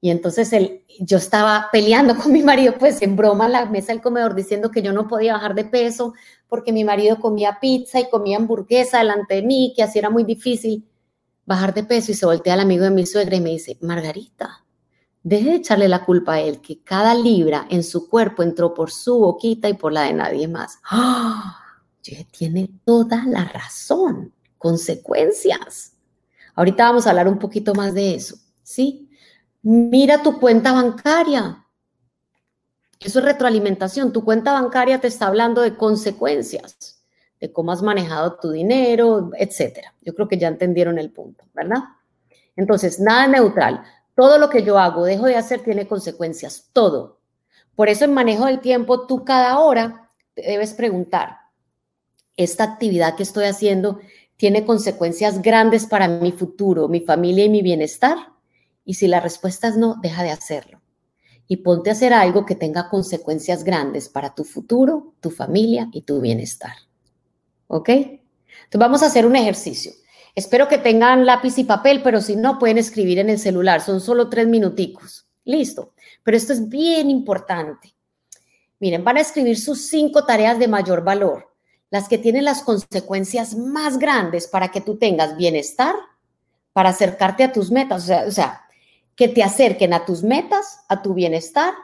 [0.00, 3.92] Y entonces él, yo estaba peleando con mi marido, pues en broma en la mesa
[3.92, 6.14] del comedor, diciendo que yo no podía bajar de peso
[6.48, 10.24] porque mi marido comía pizza y comía hamburguesa delante de mí, que así era muy
[10.24, 10.88] difícil
[11.44, 12.12] bajar de peso.
[12.12, 14.64] Y se voltea al amigo de mi suegra y me dice, Margarita,
[15.22, 18.90] deje de echarle la culpa a él, que cada libra en su cuerpo entró por
[18.90, 20.78] su boquita y por la de nadie más.
[20.90, 21.64] ¡Ah!
[22.30, 25.92] tiene toda la razón, consecuencias.
[26.54, 29.07] Ahorita vamos a hablar un poquito más de eso, ¿sí?
[29.62, 31.64] Mira tu cuenta bancaria.
[33.00, 34.12] Eso es retroalimentación.
[34.12, 37.02] Tu cuenta bancaria te está hablando de consecuencias,
[37.40, 39.94] de cómo has manejado tu dinero, etcétera.
[40.02, 41.84] Yo creo que ya entendieron el punto, ¿verdad?
[42.56, 43.84] Entonces, nada neutral.
[44.16, 46.70] Todo lo que yo hago, dejo de hacer, tiene consecuencias.
[46.72, 47.20] Todo.
[47.76, 51.38] Por eso en manejo del tiempo, tú cada hora te debes preguntar,
[52.36, 54.00] ¿esta actividad que estoy haciendo
[54.36, 58.16] tiene consecuencias grandes para mi futuro, mi familia y mi bienestar?
[58.88, 60.80] Y si la respuesta es no, deja de hacerlo.
[61.46, 66.00] Y ponte a hacer algo que tenga consecuencias grandes para tu futuro, tu familia y
[66.00, 66.72] tu bienestar.
[67.66, 67.90] ¿Ok?
[67.90, 69.92] Entonces vamos a hacer un ejercicio.
[70.34, 73.82] Espero que tengan lápiz y papel, pero si no, pueden escribir en el celular.
[73.82, 75.28] Son solo tres minuticos.
[75.44, 75.92] Listo.
[76.22, 77.94] Pero esto es bien importante.
[78.80, 81.54] Miren, van a escribir sus cinco tareas de mayor valor,
[81.90, 85.94] las que tienen las consecuencias más grandes para que tú tengas bienestar,
[86.72, 88.04] para acercarte a tus metas.
[88.04, 88.64] O sea, o sea
[89.18, 91.74] que te acerquen a tus metas, a tu bienestar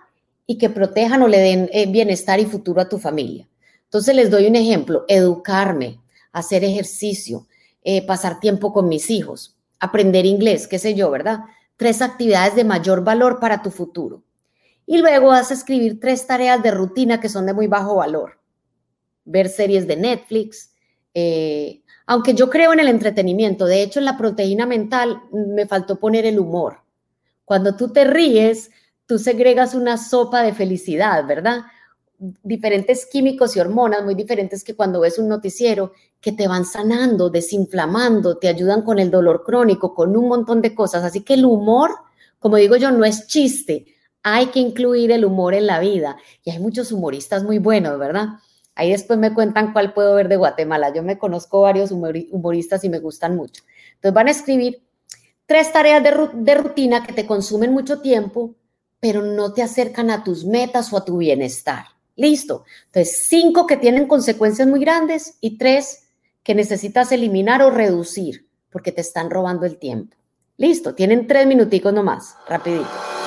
[0.47, 3.49] y que protejan o le den eh, bienestar y futuro a tu familia.
[3.83, 7.49] Entonces les doy un ejemplo, educarme, hacer ejercicio,
[7.83, 11.41] eh, pasar tiempo con mis hijos, aprender inglés, qué sé yo, ¿verdad?
[11.77, 14.23] Tres actividades de mayor valor para tu futuro.
[14.87, 18.39] Y luego vas a escribir tres tareas de rutina que son de muy bajo valor.
[19.25, 20.71] Ver series de Netflix,
[21.15, 25.99] eh, aunque yo creo en el entretenimiento, de hecho en la proteína mental me faltó
[25.99, 26.84] poner el humor.
[27.45, 28.71] Cuando tú te ríes,
[29.07, 31.63] tú segregas una sopa de felicidad, ¿verdad?
[32.43, 37.29] Diferentes químicos y hormonas muy diferentes que cuando ves un noticiero que te van sanando,
[37.29, 41.05] desinflamando, te ayudan con el dolor crónico, con un montón de cosas.
[41.05, 41.91] Así que el humor,
[42.39, 43.87] como digo yo, no es chiste.
[44.23, 46.17] Hay que incluir el humor en la vida.
[46.43, 48.29] Y hay muchos humoristas muy buenos, ¿verdad?
[48.75, 50.93] Ahí después me cuentan cuál puedo ver de Guatemala.
[50.95, 53.63] Yo me conozco varios humoristas y me gustan mucho.
[53.95, 54.84] Entonces van a escribir
[55.47, 58.55] Tres tareas de, rutina que te consumen mucho tiempo,
[58.99, 61.87] pero no te acercan a tus metas o a tu bienestar.
[62.17, 62.65] Listo.
[62.87, 66.09] Entonces, cinco que tienen consecuencias muy grandes y tres
[66.43, 70.17] que necesitas eliminar o reducir porque te están robando el tiempo.
[70.57, 70.95] Listo.
[70.95, 72.37] Tienen tres minuticos nomás.
[72.49, 73.24] Rapidito.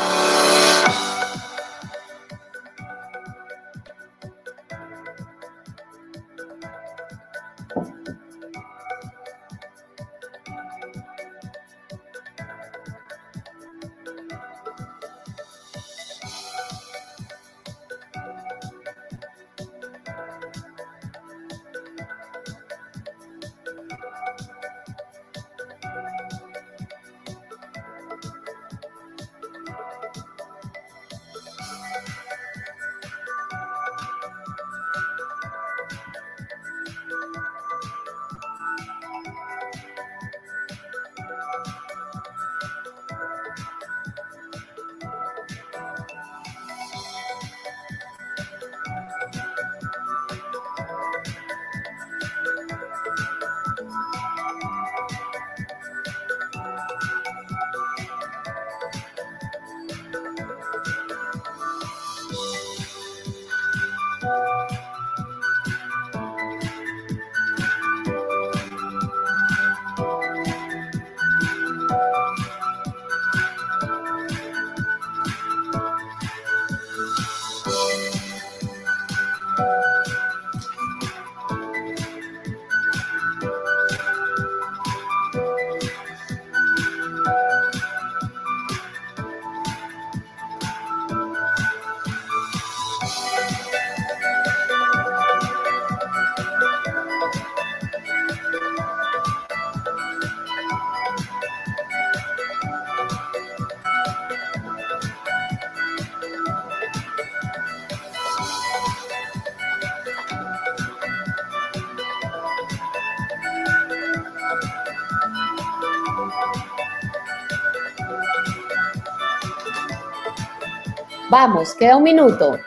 [121.29, 122.57] Vamos, queda un minuto.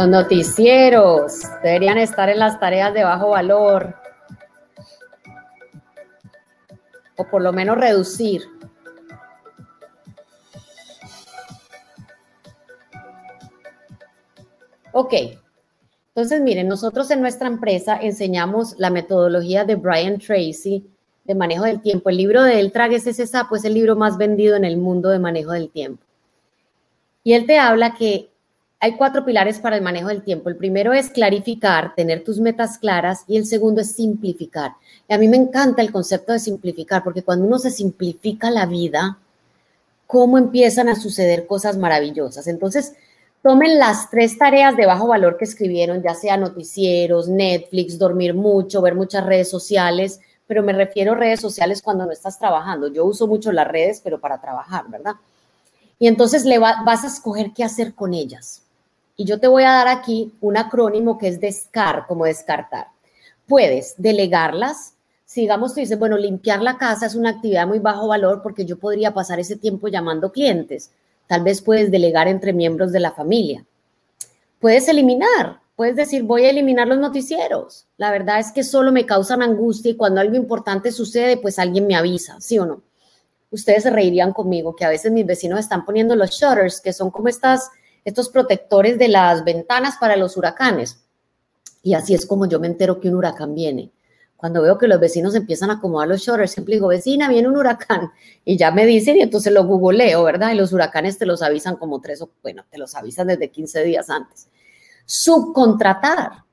[0.00, 3.94] Los noticieros deberían estar en las tareas de bajo valor.
[7.16, 8.40] O por lo menos reducir.
[14.92, 15.12] Ok.
[16.14, 20.82] Entonces, miren, nosotros en nuestra empresa enseñamos la metodología de Brian Tracy
[21.24, 22.08] de manejo del tiempo.
[22.08, 25.10] El libro de él, Tragues ese sapo, es el libro más vendido en el mundo
[25.10, 26.02] de manejo del tiempo.
[27.22, 28.30] Y él te habla que
[28.82, 30.48] hay cuatro pilares para el manejo del tiempo.
[30.48, 34.72] El primero es clarificar, tener tus metas claras y el segundo es simplificar.
[35.06, 38.64] Y a mí me encanta el concepto de simplificar porque cuando uno se simplifica la
[38.64, 39.18] vida,
[40.06, 42.46] cómo empiezan a suceder cosas maravillosas.
[42.46, 42.94] Entonces,
[43.42, 48.80] tomen las tres tareas de bajo valor que escribieron, ya sea noticieros, Netflix, dormir mucho,
[48.80, 52.88] ver muchas redes sociales, pero me refiero a redes sociales cuando no estás trabajando.
[52.88, 55.16] Yo uso mucho las redes, pero para trabajar, ¿verdad?
[55.98, 58.62] Y entonces le vas a escoger qué hacer con ellas.
[59.20, 62.86] Y yo te voy a dar aquí un acrónimo que es DESCAR, como descartar.
[63.46, 64.94] Puedes delegarlas.
[65.26, 68.64] Si digamos tú dices, bueno, limpiar la casa es una actividad muy bajo valor porque
[68.64, 70.90] yo podría pasar ese tiempo llamando clientes.
[71.26, 73.62] Tal vez puedes delegar entre miembros de la familia.
[74.58, 77.84] Puedes eliminar, puedes decir, voy a eliminar los noticieros.
[77.98, 81.86] La verdad es que solo me causan angustia y cuando algo importante sucede, pues alguien
[81.86, 82.80] me avisa, ¿sí o no?
[83.50, 87.10] Ustedes se reirían conmigo que a veces mis vecinos están poniendo los shutters, que son
[87.10, 87.70] como estas
[88.04, 91.00] estos protectores de las ventanas para los huracanes.
[91.82, 93.90] Y así es como yo me entero que un huracán viene.
[94.40, 97.58] Cuando veo que los vecinos empiezan a acomodar los shutters, siempre digo, vecina, viene un
[97.58, 98.10] huracán.
[98.42, 100.52] Y ya me dicen y entonces lo googleo, ¿verdad?
[100.52, 103.84] Y los huracanes te los avisan como tres o, bueno, te los avisan desde 15
[103.84, 104.48] días antes.
[105.04, 106.44] Subcontratar.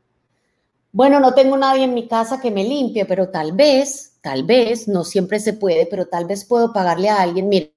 [0.91, 4.89] Bueno, no tengo nadie en mi casa que me limpie, pero tal vez, tal vez,
[4.89, 7.47] no siempre se puede, pero tal vez puedo pagarle a alguien.
[7.47, 7.71] Miren,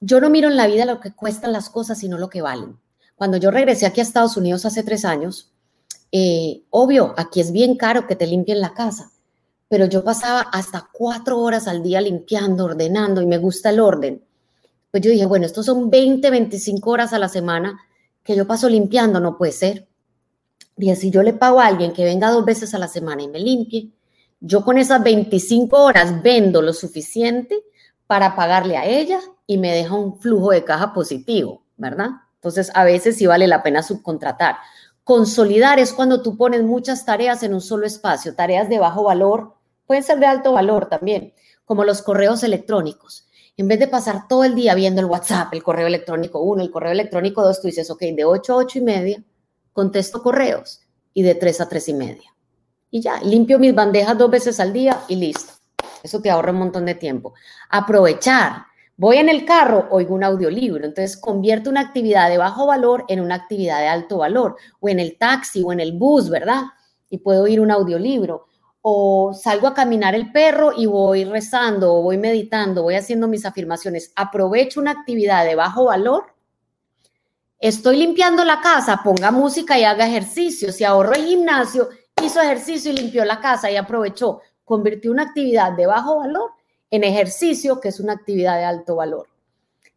[0.00, 2.78] yo no miro en la vida lo que cuestan las cosas, sino lo que valen.
[3.14, 5.52] Cuando yo regresé aquí a Estados Unidos hace tres años,
[6.10, 9.12] eh, obvio, aquí es bien caro que te limpien la casa,
[9.68, 14.24] pero yo pasaba hasta cuatro horas al día limpiando, ordenando y me gusta el orden.
[14.90, 17.78] Pues yo dije, bueno, estos son 20, 25 horas a la semana
[18.24, 19.86] que yo paso limpiando, no puede ser.
[20.76, 23.28] Y si yo le pago a alguien que venga dos veces a la semana y
[23.28, 23.90] me limpie,
[24.40, 27.62] yo con esas 25 horas vendo lo suficiente
[28.06, 29.20] para pagarle a ella
[29.50, 32.10] y me deja un flujo de caja positivo, ¿verdad?
[32.36, 34.58] Entonces, a veces sí vale la pena subcontratar.
[35.02, 39.56] Consolidar es cuando tú pones muchas tareas en un solo espacio, tareas de bajo valor,
[39.88, 41.34] pueden ser de alto valor también,
[41.64, 43.26] como los correos electrónicos.
[43.56, 46.70] En vez de pasar todo el día viendo el WhatsApp, el correo electrónico 1, el
[46.70, 49.24] correo electrónico 2, tú dices, ok, de 8 a 8 y media
[49.72, 50.82] contesto correos
[51.12, 52.36] y de 3 a 3 y media.
[52.88, 55.54] Y ya, limpio mis bandejas dos veces al día y listo.
[56.04, 57.34] Eso te ahorra un montón de tiempo.
[57.68, 58.69] Aprovechar
[59.00, 63.22] Voy en el carro, oigo un audiolibro, entonces convierto una actividad de bajo valor en
[63.22, 66.64] una actividad de alto valor, o en el taxi o en el bus, ¿verdad?
[67.08, 68.44] Y puedo oír un audiolibro.
[68.82, 73.46] O salgo a caminar el perro y voy rezando, o voy meditando, voy haciendo mis
[73.46, 74.12] afirmaciones.
[74.16, 76.34] Aprovecho una actividad de bajo valor.
[77.58, 80.72] Estoy limpiando la casa, ponga música y haga ejercicio.
[80.72, 81.88] Si ahorro el gimnasio,
[82.22, 84.42] hizo ejercicio y limpió la casa y aprovechó.
[84.62, 86.59] Convirtió una actividad de bajo valor
[86.90, 89.28] en ejercicio, que es una actividad de alto valor.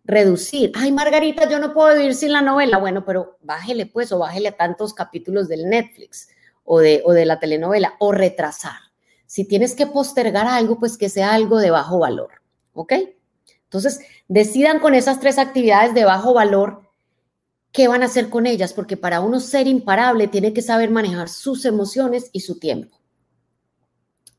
[0.06, 0.72] Reducir.
[0.76, 2.78] Ay, Margarita, yo no puedo vivir sin la novela.
[2.78, 6.28] Bueno, pero bájele pues o bájele a tantos capítulos del Netflix
[6.66, 8.80] o de, o de la telenovela o retrasar.
[9.26, 12.42] Si tienes que postergar algo, pues que sea algo de bajo valor.
[12.74, 12.94] ¿Ok?
[13.64, 16.84] Entonces, decidan con esas tres actividades de bajo valor
[17.72, 21.28] qué van a hacer con ellas, porque para uno ser imparable tiene que saber manejar
[21.28, 23.00] sus emociones y su tiempo.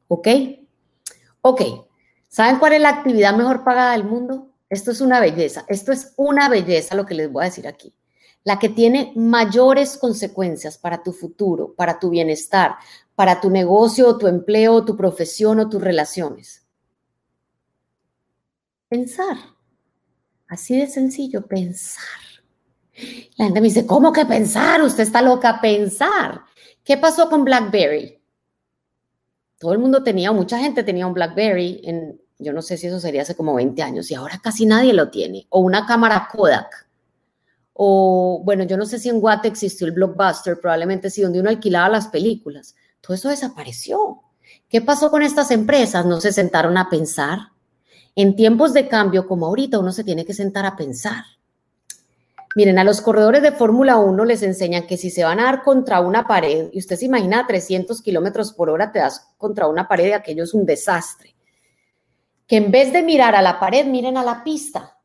[0.06, 0.28] ¿Ok?
[1.40, 1.62] Ok,
[2.34, 4.50] ¿Saben cuál es la actividad mejor pagada del mundo?
[4.68, 7.94] Esto es una belleza, esto es una belleza lo que les voy a decir aquí.
[8.42, 12.74] La que tiene mayores consecuencias para tu futuro, para tu bienestar,
[13.14, 16.66] para tu negocio, tu empleo, tu profesión o tus relaciones.
[18.88, 19.36] Pensar.
[20.48, 22.02] Así de sencillo, pensar.
[23.36, 24.82] La gente me dice, ¿cómo que pensar?
[24.82, 26.40] Usted está loca, pensar.
[26.82, 28.20] ¿Qué pasó con BlackBerry?
[29.56, 33.00] Todo el mundo tenía, mucha gente tenía un BlackBerry en, yo no sé si eso
[33.00, 35.46] sería hace como 20 años y ahora casi nadie lo tiene.
[35.50, 36.88] O una cámara Kodak.
[37.72, 41.50] O bueno, yo no sé si en Guate existió el Blockbuster, probablemente sí, donde uno
[41.50, 42.74] alquilaba las películas.
[43.00, 44.20] Todo eso desapareció.
[44.68, 46.06] ¿Qué pasó con estas empresas?
[46.06, 47.38] No se sentaron a pensar.
[48.16, 51.24] En tiempos de cambio como ahorita, uno se tiene que sentar a pensar.
[52.56, 55.64] Miren, a los corredores de Fórmula 1 les enseñan que si se van a dar
[55.64, 59.66] contra una pared, y usted se imagina a 300 kilómetros por hora te das contra
[59.66, 61.33] una pared y aquello es un desastre.
[62.46, 64.98] Que en vez de mirar a la pared, miren a la pista.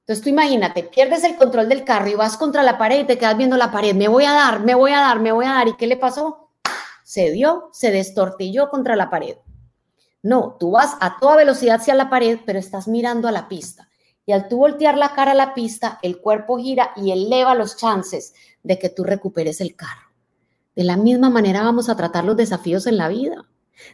[0.00, 3.16] Entonces tú imagínate, pierdes el control del carro y vas contra la pared y te
[3.16, 3.94] quedas viendo la pared.
[3.94, 5.68] Me voy a dar, me voy a dar, me voy a dar.
[5.68, 6.50] ¿Y qué le pasó?
[7.04, 9.36] Se dio, se destortilló contra la pared.
[10.22, 13.88] No, tú vas a toda velocidad hacia la pared, pero estás mirando a la pista.
[14.26, 17.76] Y al tú voltear la cara a la pista, el cuerpo gira y eleva los
[17.76, 20.10] chances de que tú recuperes el carro.
[20.76, 23.48] De la misma manera vamos a tratar los desafíos en la vida.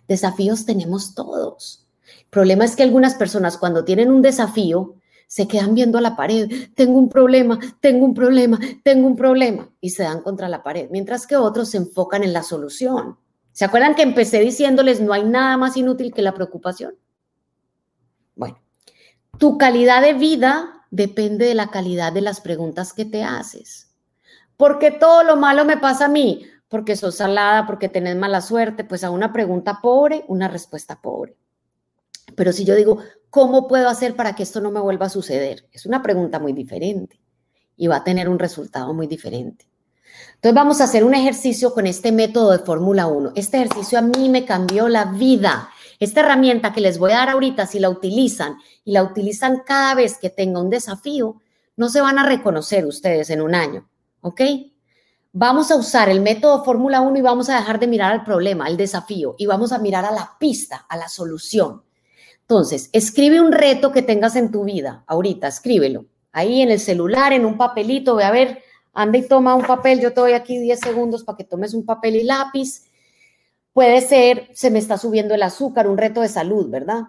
[0.09, 1.86] Desafíos tenemos todos.
[2.31, 4.95] Problema es que algunas personas cuando tienen un desafío
[5.27, 9.71] se quedan viendo a la pared, tengo un problema, tengo un problema, tengo un problema
[9.81, 13.19] y se dan contra la pared, mientras que otros se enfocan en la solución.
[13.53, 16.95] ¿Se acuerdan que empecé diciéndoles no hay nada más inútil que la preocupación?
[18.35, 18.61] Bueno,
[19.39, 23.91] tu calidad de vida depende de la calidad de las preguntas que te haces.
[24.57, 26.47] ¿Por qué todo lo malo me pasa a mí?
[26.69, 28.85] Porque sos salada, porque tenés mala suerte.
[28.85, 31.37] Pues a una pregunta pobre, una respuesta pobre.
[32.35, 32.99] Pero si yo digo,
[33.31, 35.69] ¿cómo puedo hacer para que esto no me vuelva a suceder?
[35.73, 37.21] Es una pregunta muy diferente
[37.77, 39.69] y va a tener un resultado muy diferente.
[40.35, 43.33] Entonces vamos a hacer un ejercicio con este método de Fórmula 1.
[43.37, 45.71] Este ejercicio a mí me cambió la vida.
[45.99, 49.95] Esta herramienta que les voy a dar ahorita, si la utilizan y la utilizan cada
[49.95, 51.41] vez que tenga un desafío,
[51.77, 53.89] no se van a reconocer ustedes en un año,
[54.21, 54.41] ¿ok?
[55.33, 58.67] Vamos a usar el método Fórmula 1 y vamos a dejar de mirar al problema,
[58.67, 61.83] al desafío, y vamos a mirar a la pista, a la solución.
[62.49, 66.07] Entonces, escribe un reto que tengas en tu vida, ahorita, escríbelo.
[66.31, 68.63] Ahí en el celular, en un papelito, ve a ver
[68.97, 71.85] anda y toma un papel, yo te doy aquí 10 segundos para que tomes un
[71.85, 72.85] papel y lápiz.
[73.73, 77.03] Puede ser, se me está subiendo el azúcar, un reto de salud, ¿verdad?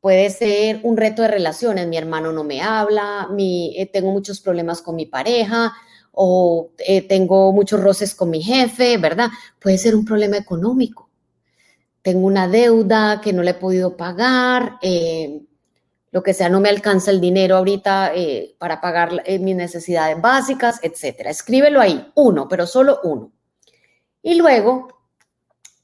[0.00, 4.40] Puede ser un reto de relaciones, mi hermano no me habla, mi, eh, tengo muchos
[4.40, 5.72] problemas con mi pareja
[6.12, 9.30] o eh, tengo muchos roces con mi jefe, ¿verdad?
[9.58, 11.05] Puede ser un problema económico.
[12.06, 15.42] Tengo una deuda que no le he podido pagar, eh,
[16.12, 20.22] lo que sea, no me alcanza el dinero ahorita eh, para pagar eh, mis necesidades
[20.22, 21.30] básicas, etcétera.
[21.30, 23.32] Escríbelo ahí, uno, pero solo uno.
[24.22, 24.86] Y luego,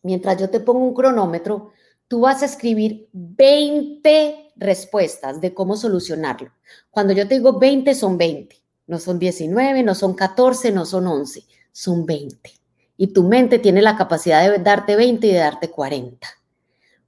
[0.05, 1.73] mientras yo te pongo un cronómetro,
[2.07, 6.53] tú vas a escribir 20 respuestas de cómo solucionarlo.
[6.93, 8.63] Cuando yo te digo 20, son 20.
[8.87, 11.43] No son 19, no son 14, no son 11,
[11.73, 12.62] son 20.
[12.97, 16.29] Y tu mente tiene la capacidad de darte 20 y de darte 40.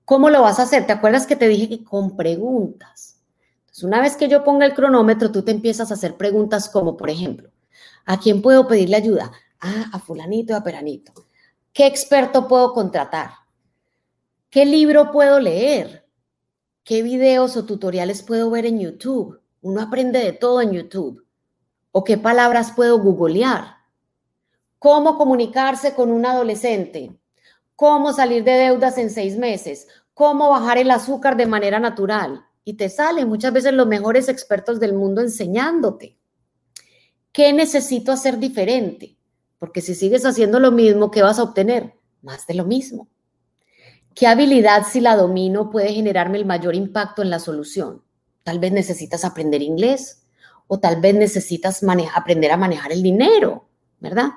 [0.04, 0.86] ¿Cómo lo vas a hacer?
[0.86, 3.12] ¿Te acuerdas que te dije que con preguntas?
[3.82, 7.10] una vez que yo ponga el cronómetro, tú te empiezas a hacer preguntas como, por
[7.10, 7.50] ejemplo,
[8.04, 9.32] ¿a quién puedo pedirle ayuda?
[9.60, 11.12] Ah, a fulanito, a peranito.
[11.72, 13.30] ¿Qué experto puedo contratar?
[14.48, 16.06] ¿Qué libro puedo leer?
[16.84, 19.40] ¿Qué videos o tutoriales puedo ver en YouTube?
[19.62, 21.26] Uno aprende de todo en YouTube.
[21.90, 23.73] ¿O qué palabras puedo googlear?
[24.84, 27.18] ¿Cómo comunicarse con un adolescente?
[27.74, 29.88] ¿Cómo salir de deudas en seis meses?
[30.12, 32.44] ¿Cómo bajar el azúcar de manera natural?
[32.64, 36.16] y te salen muchas veces los mejores expertos del mundo enseñándote.
[37.30, 39.16] ¿Qué necesito hacer diferente?
[39.58, 41.94] Porque si sigues haciendo lo mismo, ¿qué vas a obtener?
[42.22, 43.08] Más de lo mismo.
[44.14, 48.02] ¿Qué habilidad, si la domino, puede generarme el mayor impacto en la solución?
[48.44, 50.24] Tal vez necesitas aprender inglés
[50.66, 51.82] o tal vez necesitas
[52.14, 53.68] aprender a manejar el dinero,
[54.00, 54.30] ¿verdad?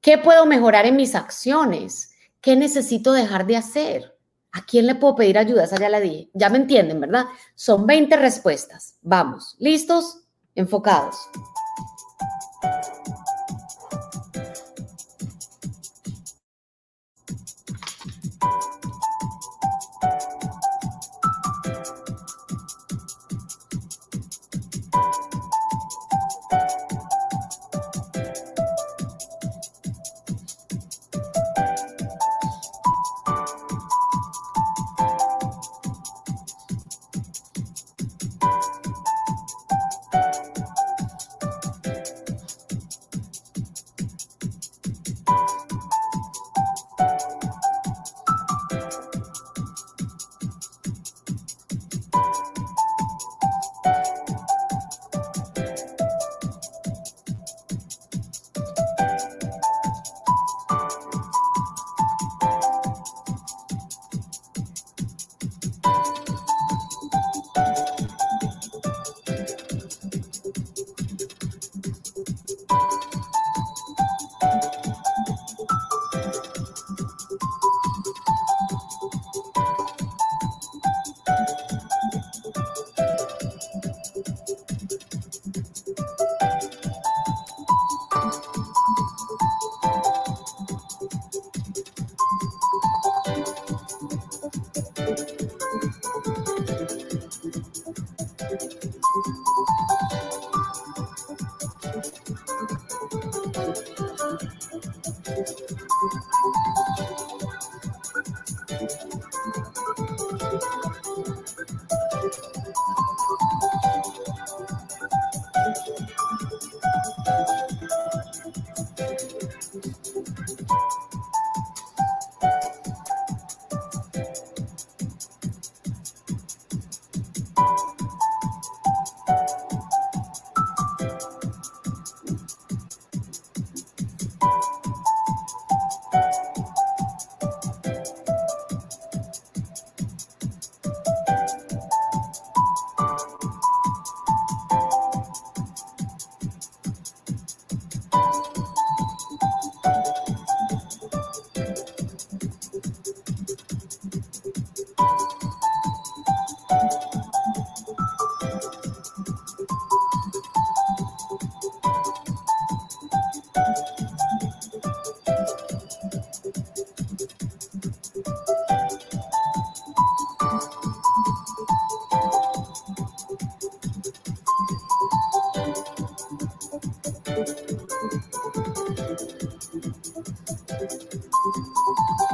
[0.00, 2.12] ¿Qué puedo mejorar en mis acciones?
[2.40, 4.16] ¿Qué necesito dejar de hacer?
[4.52, 5.64] ¿A quién le puedo pedir ayuda?
[5.64, 6.30] Esa ya la dije.
[6.34, 7.26] Ya me entienden, ¿verdad?
[7.54, 8.96] Son 20 respuestas.
[9.02, 10.22] Vamos, ¿listos?
[10.54, 11.16] Enfocados.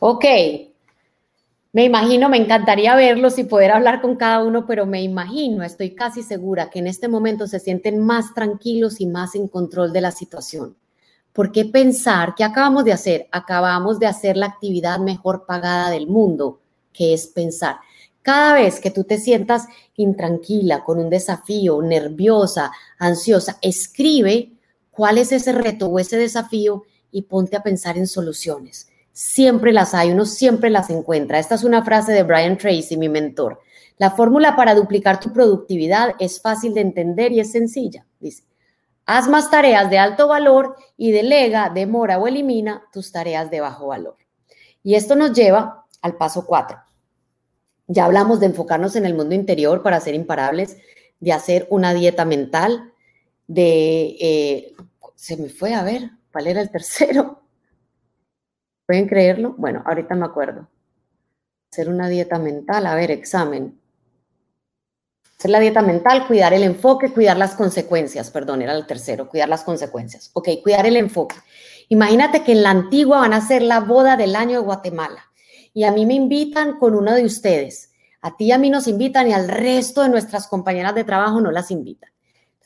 [0.00, 0.24] Ok,
[1.72, 5.96] me imagino, me encantaría verlos y poder hablar con cada uno, pero me imagino, estoy
[5.96, 10.00] casi segura que en este momento se sienten más tranquilos y más en control de
[10.00, 10.76] la situación.
[11.32, 13.26] ¿Por qué pensar qué acabamos de hacer?
[13.32, 16.60] Acabamos de hacer la actividad mejor pagada del mundo,
[16.92, 17.78] que es pensar.
[18.22, 22.70] Cada vez que tú te sientas intranquila, con un desafío, nerviosa,
[23.00, 24.52] ansiosa, escribe
[24.92, 28.87] cuál es ese reto o ese desafío y ponte a pensar en soluciones
[29.18, 31.40] siempre las hay, uno siempre las encuentra.
[31.40, 33.60] Esta es una frase de Brian Tracy, mi mentor.
[33.96, 38.06] La fórmula para duplicar tu productividad es fácil de entender y es sencilla.
[38.20, 38.44] Dice,
[39.06, 43.88] haz más tareas de alto valor y delega, demora o elimina tus tareas de bajo
[43.88, 44.16] valor.
[44.84, 46.78] Y esto nos lleva al paso cuatro.
[47.88, 50.76] Ya hablamos de enfocarnos en el mundo interior para ser imparables,
[51.18, 52.92] de hacer una dieta mental,
[53.48, 54.16] de...
[54.20, 54.74] Eh,
[55.16, 57.37] se me fue a ver, ¿cuál era el tercero?
[58.88, 59.54] ¿Pueden creerlo?
[59.58, 60.66] Bueno, ahorita me acuerdo.
[61.70, 63.78] Hacer una dieta mental, a ver, examen.
[65.38, 69.50] Hacer la dieta mental, cuidar el enfoque, cuidar las consecuencias, perdón, era el tercero, cuidar
[69.50, 70.30] las consecuencias.
[70.32, 71.36] Ok, cuidar el enfoque.
[71.90, 75.22] Imagínate que en la antigua van a hacer la boda del año de Guatemala
[75.74, 77.92] y a mí me invitan con uno de ustedes.
[78.22, 81.42] A ti y a mí nos invitan y al resto de nuestras compañeras de trabajo
[81.42, 82.10] no las invitan.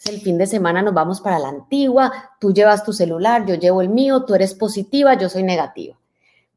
[0.04, 3.82] el fin de semana nos vamos para la antigua, tú llevas tu celular, yo llevo
[3.82, 5.98] el mío, tú eres positiva, yo soy negativa.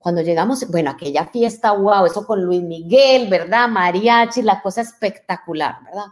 [0.06, 3.68] Cuando llegamos, bueno, aquella fiesta, wow, eso con Luis Miguel, ¿verdad?
[3.68, 6.06] Mariachi, la cosa espectacular, ¿verdad?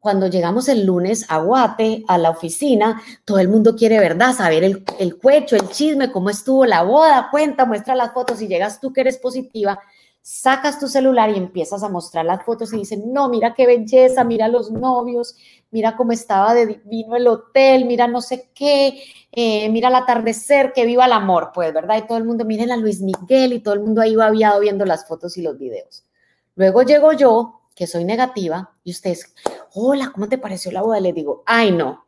[0.00, 4.32] Cuando llegamos el lunes a Guate, a la oficina, todo el mundo quiere, ¿verdad?
[4.32, 8.48] Saber el, el cuecho, el chisme, cómo estuvo la boda, cuenta, muestra las fotos y
[8.48, 9.78] llegas tú que eres positiva
[10.26, 14.24] sacas tu celular y empiezas a mostrar las fotos y dicen, no, mira qué belleza,
[14.24, 15.36] mira los novios,
[15.70, 19.02] mira cómo estaba de divino el hotel, mira no sé qué,
[19.32, 21.98] eh, mira el atardecer, que viva el amor, pues, ¿verdad?
[21.98, 24.86] Y todo el mundo, miren a Luis Miguel y todo el mundo ahí babiado viendo
[24.86, 26.06] las fotos y los videos.
[26.54, 29.34] Luego llego yo, que soy negativa, y ustedes,
[29.74, 31.00] hola, ¿cómo te pareció la boda?
[31.00, 32.06] Le digo, ay no,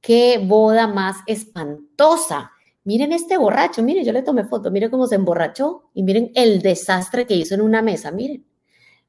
[0.00, 2.52] qué boda más espantosa
[2.90, 6.60] miren este borracho, miren, yo le tomé foto, miren cómo se emborrachó y miren el
[6.60, 8.44] desastre que hizo en una mesa, miren.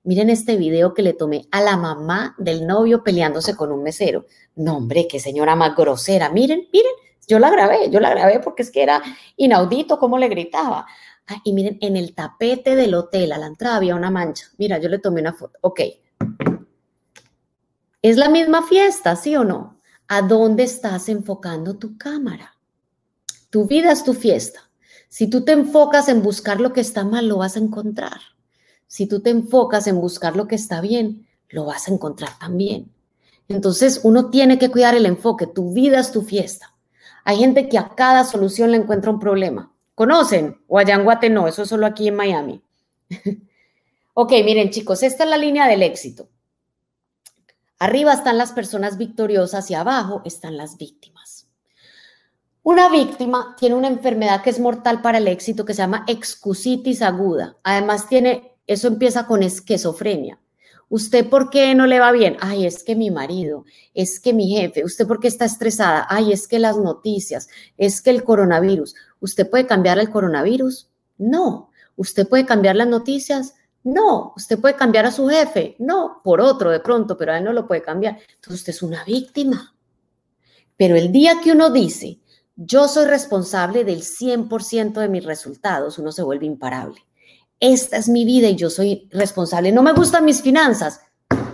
[0.04, 4.28] Miren este video que le tomé a la mamá del novio peleándose con un mesero.
[4.56, 6.30] No, hombre, qué señora más grosera.
[6.30, 6.92] Miren, miren,
[7.28, 9.02] yo la grabé, yo la grabé porque es que era
[9.36, 10.86] inaudito cómo le gritaba.
[11.26, 14.46] Ah, y miren, en el tapete del hotel, a la entrada había una mancha.
[14.60, 15.58] Mira, yo le tomé una foto.
[15.62, 15.82] Ok.
[18.04, 19.82] ¿Es la misma fiesta, sí o no?
[20.08, 22.61] ¿A dónde estás enfocando tu cámara?
[23.52, 24.72] Tu vida es tu fiesta.
[25.10, 28.22] Si tú te enfocas en buscar lo que está mal, lo vas a encontrar.
[28.88, 32.92] Si tú te enfocas en buscar lo que está bien, lo vas a encontrar también.
[33.50, 35.48] Entonces, uno tiene que cuidar el enfoque.
[35.48, 36.74] Tu vida es tu fiesta.
[37.26, 39.72] Hay gente que a cada solución le encuentra un problema.
[39.96, 40.62] ¿Conocen?
[40.68, 42.64] O allá en Guate no, eso es solo aquí en Miami.
[44.14, 46.30] ok, miren chicos, esta es la línea del éxito.
[47.80, 51.21] Arriba están las personas victoriosas y abajo están las víctimas.
[52.64, 57.02] Una víctima tiene una enfermedad que es mortal para el éxito que se llama excusitis
[57.02, 57.58] aguda.
[57.64, 60.40] Además tiene, eso empieza con esquizofrenia.
[60.88, 62.38] ¿Usted por qué no le va bien?
[62.40, 66.06] Ay, es que mi marido, es que mi jefe, ¿usted por qué está estresada?
[66.08, 68.94] Ay, es que las noticias, es que el coronavirus.
[69.22, 70.88] ¿Usted puede cambiar el coronavirus?
[71.18, 71.72] No.
[71.96, 73.56] ¿Usted puede cambiar las noticias?
[73.84, 74.34] No.
[74.38, 75.76] ¿Usted puede cambiar a su jefe?
[75.80, 78.20] No, por otro de pronto, pero a él no lo puede cambiar.
[78.36, 79.74] Entonces usted es una víctima.
[80.78, 82.21] Pero el día que uno dice,
[82.64, 87.02] yo soy responsable del 100% de mis resultados, uno se vuelve imparable.
[87.60, 89.72] Esta es mi vida y yo soy responsable.
[89.72, 91.02] No me gustan mis finanzas,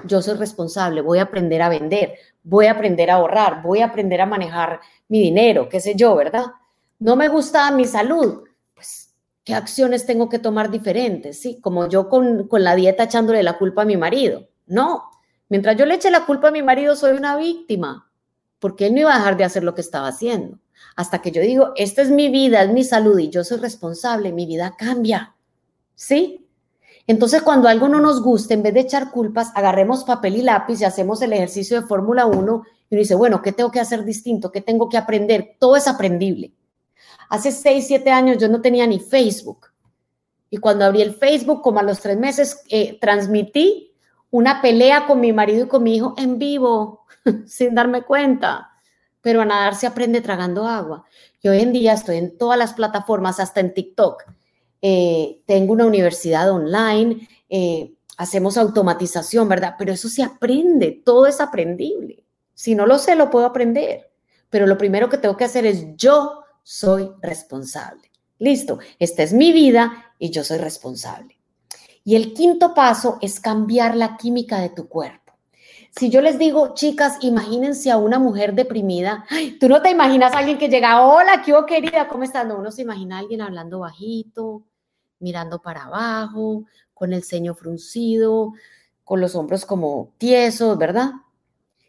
[0.03, 3.85] yo soy responsable, voy a aprender a vender, voy a aprender a ahorrar, voy a
[3.85, 6.45] aprender a manejar mi dinero, qué sé yo, ¿verdad?
[6.99, 8.43] No me gusta mi salud,
[8.73, 9.13] pues,
[9.45, 11.39] ¿qué acciones tengo que tomar diferentes?
[11.39, 14.49] Sí, como yo con, con la dieta echándole la culpa a mi marido.
[14.65, 15.09] No,
[15.47, 18.11] mientras yo le eche la culpa a mi marido, soy una víctima,
[18.59, 20.59] porque él no iba a dejar de hacer lo que estaba haciendo.
[20.95, 24.31] Hasta que yo digo, esta es mi vida, es mi salud y yo soy responsable,
[24.31, 25.35] mi vida cambia.
[25.93, 26.47] ¿Sí?
[27.05, 30.81] Entonces, cuando algo no nos gusta, en vez de echar culpas, agarremos papel y lápiz
[30.81, 34.03] y hacemos el ejercicio de Fórmula 1 y uno dice, bueno, ¿qué tengo que hacer
[34.03, 34.51] distinto?
[34.51, 35.55] ¿Qué tengo que aprender?
[35.59, 36.51] Todo es aprendible.
[37.29, 39.67] Hace 6, 7 años yo no tenía ni Facebook.
[40.49, 43.93] Y cuando abrí el Facebook, como a los tres meses, eh, transmití
[44.31, 47.05] una pelea con mi marido y con mi hijo en vivo,
[47.45, 48.76] sin darme cuenta
[49.27, 51.03] pero a nadar se aprende tragando agua.
[51.41, 54.23] Y hoy en día estoy en todas las plataformas, hasta en TikTok.
[54.81, 59.75] Eh, tengo una universidad online, eh, hacemos automatización, ¿verdad?
[59.77, 62.23] Pero eso se aprende, todo es aprendible.
[62.53, 64.09] Si no lo sé, lo puedo aprender.
[64.49, 68.09] Pero lo primero que tengo que hacer es yo soy responsable.
[68.39, 71.37] Listo, esta es mi vida y yo soy responsable.
[72.05, 75.26] Y el quinto paso es cambiar la química de tu cuerpo.
[75.97, 79.25] Si yo les digo, chicas, imagínense a una mujer deprimida,
[79.59, 82.07] tú no te imaginas a alguien que llega, hola, ¿qué querida?
[82.07, 82.45] ¿Cómo estás?
[82.45, 84.61] No, uno se imagina a alguien hablando bajito,
[85.17, 88.53] mirando para abajo, con el ceño fruncido,
[89.03, 91.13] con los hombros como tiesos, ¿verdad?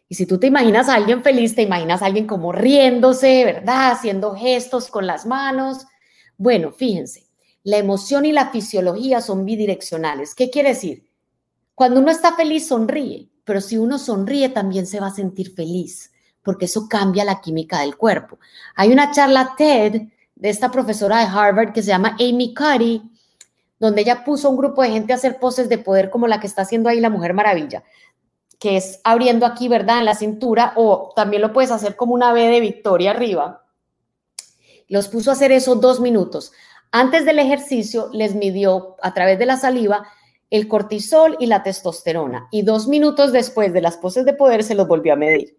[0.07, 3.91] Y si tú te imaginas a alguien feliz, te imaginas a alguien como riéndose, ¿verdad?
[3.91, 5.85] Haciendo gestos con las manos.
[6.35, 7.27] Bueno, fíjense,
[7.61, 10.33] la emoción y la fisiología son bidireccionales.
[10.33, 11.11] ¿Qué quiere decir?
[11.75, 16.11] Cuando uno está feliz, sonríe pero si uno sonríe también se va a sentir feliz,
[16.43, 18.37] porque eso cambia la química del cuerpo.
[18.75, 20.03] Hay una charla TED
[20.35, 23.01] de esta profesora de Harvard que se llama Amy Cuddy,
[23.79, 26.39] donde ella puso a un grupo de gente a hacer poses de poder como la
[26.39, 27.83] que está haciendo ahí la Mujer Maravilla,
[28.59, 32.31] que es abriendo aquí, ¿verdad?, en la cintura, o también lo puedes hacer como una
[32.33, 33.65] B de victoria arriba.
[34.87, 36.51] Los puso a hacer eso dos minutos.
[36.91, 40.07] Antes del ejercicio les midió a través de la saliva
[40.49, 42.47] el cortisol y la testosterona.
[42.51, 45.57] Y dos minutos después de las poses de poder se los volvió a medir.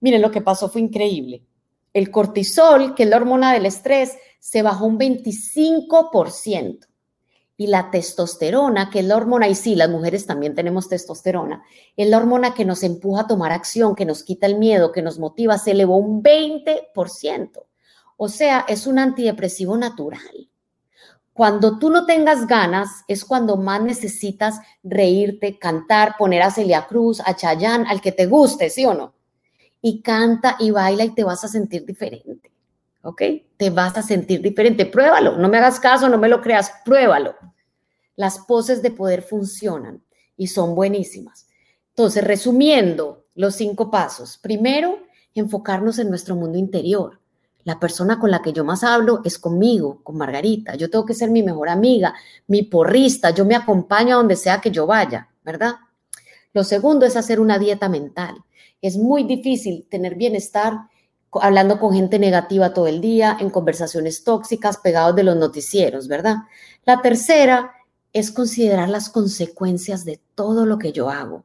[0.00, 1.44] Miren, lo que pasó fue increíble.
[1.92, 6.86] El cortisol, que es la hormona del estrés, se bajó un 25%
[7.56, 11.62] Y la testosterona, que es la hormona, y sí, las mujeres también tenemos testosterona,
[11.96, 15.02] es la hormona que nos empuja a tomar acción, que nos quita el miedo, que
[15.02, 17.64] nos motiva, se elevó un 20%.
[18.16, 20.50] O sea, es un antidepresivo natural.
[21.34, 27.20] Cuando tú no tengas ganas es cuando más necesitas reírte, cantar, poner a Celia Cruz,
[27.20, 29.12] a Chayanne, al que te guste, ¿sí o no?
[29.82, 32.54] Y canta y baila y te vas a sentir diferente.
[33.04, 33.22] ¿ok?
[33.56, 34.86] Te vas a sentir diferente.
[34.86, 37.34] Pruébalo, no me hagas caso, no me lo creas, pruébalo.
[38.16, 40.02] Las poses de poder funcionan
[40.36, 41.46] y son buenísimas.
[41.90, 44.38] Entonces, resumiendo los cinco pasos.
[44.38, 44.98] Primero,
[45.34, 47.20] enfocarnos en nuestro mundo interior.
[47.64, 50.74] La persona con la que yo más hablo es conmigo, con Margarita.
[50.74, 52.14] Yo tengo que ser mi mejor amiga,
[52.46, 53.30] mi porrista.
[53.30, 55.76] Yo me acompaño a donde sea que yo vaya, ¿verdad?
[56.52, 58.36] Lo segundo es hacer una dieta mental.
[58.80, 60.74] Es muy difícil tener bienestar
[61.32, 66.36] hablando con gente negativa todo el día, en conversaciones tóxicas, pegados de los noticieros, ¿verdad?
[66.84, 67.72] La tercera
[68.12, 71.44] es considerar las consecuencias de todo lo que yo hago.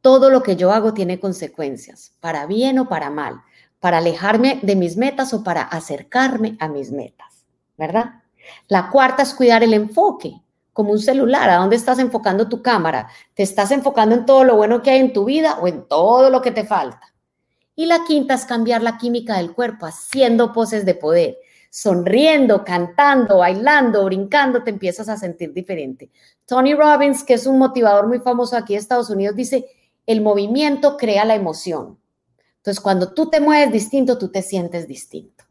[0.00, 3.40] Todo lo que yo hago tiene consecuencias, para bien o para mal,
[3.84, 7.44] para alejarme de mis metas o para acercarme a mis metas,
[7.76, 8.22] ¿verdad?
[8.66, 10.40] La cuarta es cuidar el enfoque,
[10.72, 13.08] como un celular, ¿a dónde estás enfocando tu cámara?
[13.34, 16.30] ¿Te estás enfocando en todo lo bueno que hay en tu vida o en todo
[16.30, 17.12] lo que te falta?
[17.76, 21.36] Y la quinta es cambiar la química del cuerpo haciendo poses de poder.
[21.68, 26.10] Sonriendo, cantando, bailando, brincando, te empiezas a sentir diferente.
[26.46, 29.66] Tony Robbins, que es un motivador muy famoso aquí en Estados Unidos, dice,
[30.06, 31.98] el movimiento crea la emoción.
[32.64, 35.44] Entonces, cuando tú te mueves distinto, tú te sientes distinto.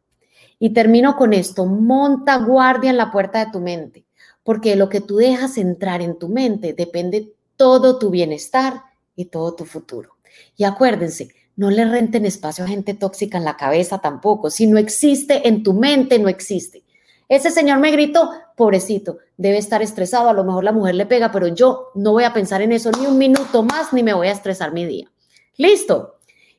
[0.58, 4.08] Y termino con esto, monta guardia en la puerta de tu mente,
[4.42, 8.82] porque lo que tú dejas entrar en tu mente depende todo tu bienestar
[9.16, 10.18] y todo tu futuro.
[10.58, 14.50] Y acuérdense, no le renten espacio a gente tóxica en la cabeza tampoco.
[14.50, 16.82] Si no existe en tu mente, no existe.
[17.30, 21.32] Ese señor me gritó, pobrecito, debe estar estresado, a lo mejor la mujer le pega,
[21.32, 24.30] pero yo no voy a pensar en eso ni un minuto más, ni me voy
[24.30, 25.12] a estresar mi día.
[25.58, 26.16] Listo.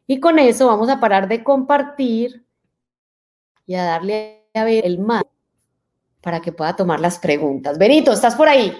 [0.07, 2.45] Y con eso vamos a parar de compartir
[3.67, 5.25] y a darle a ver el más
[6.21, 7.79] para que pueda tomar las preguntas.
[7.79, 8.77] Benito, ¿estás por ahí?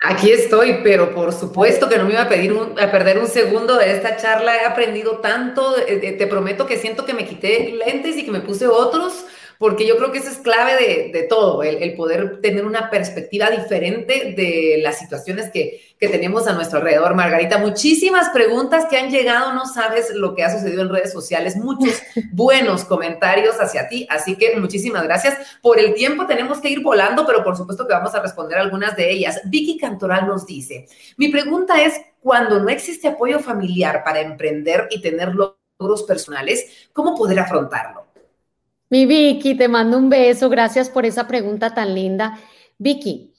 [0.00, 3.76] Aquí estoy, pero por supuesto que no me iba a, pedir a perder un segundo
[3.76, 4.56] de esta charla.
[4.56, 5.76] He aprendido tanto.
[5.78, 9.24] Eh, eh, te prometo que siento que me quité lentes y que me puse otros
[9.58, 14.34] porque yo creo que eso es clave de, todo, el, poder tener una perspectiva diferente
[14.36, 17.16] de las situaciones que, tenemos a nuestro alrededor.
[17.16, 21.56] Margarita, muchísimas preguntas que han llegado, no sabes lo que ha sucedido en redes sociales,
[21.56, 22.00] muchos
[22.32, 25.36] buenos comentarios hacia ti, así que muchísimas gracias.
[25.60, 28.94] Por el tiempo tenemos que ir volando, pero por supuesto que vamos a responder algunas
[28.96, 29.40] de ellas.
[29.46, 30.86] Vicky Cantoral nos dice,
[31.16, 37.16] mi pregunta es, cuando no existe apoyo familiar para emprender y tener logros personales, ¿cómo
[37.16, 38.07] poder afrontarlo?
[38.90, 40.48] Mi Vicky, te mando un beso.
[40.48, 42.38] Gracias por esa pregunta tan linda.
[42.78, 43.34] Vicky,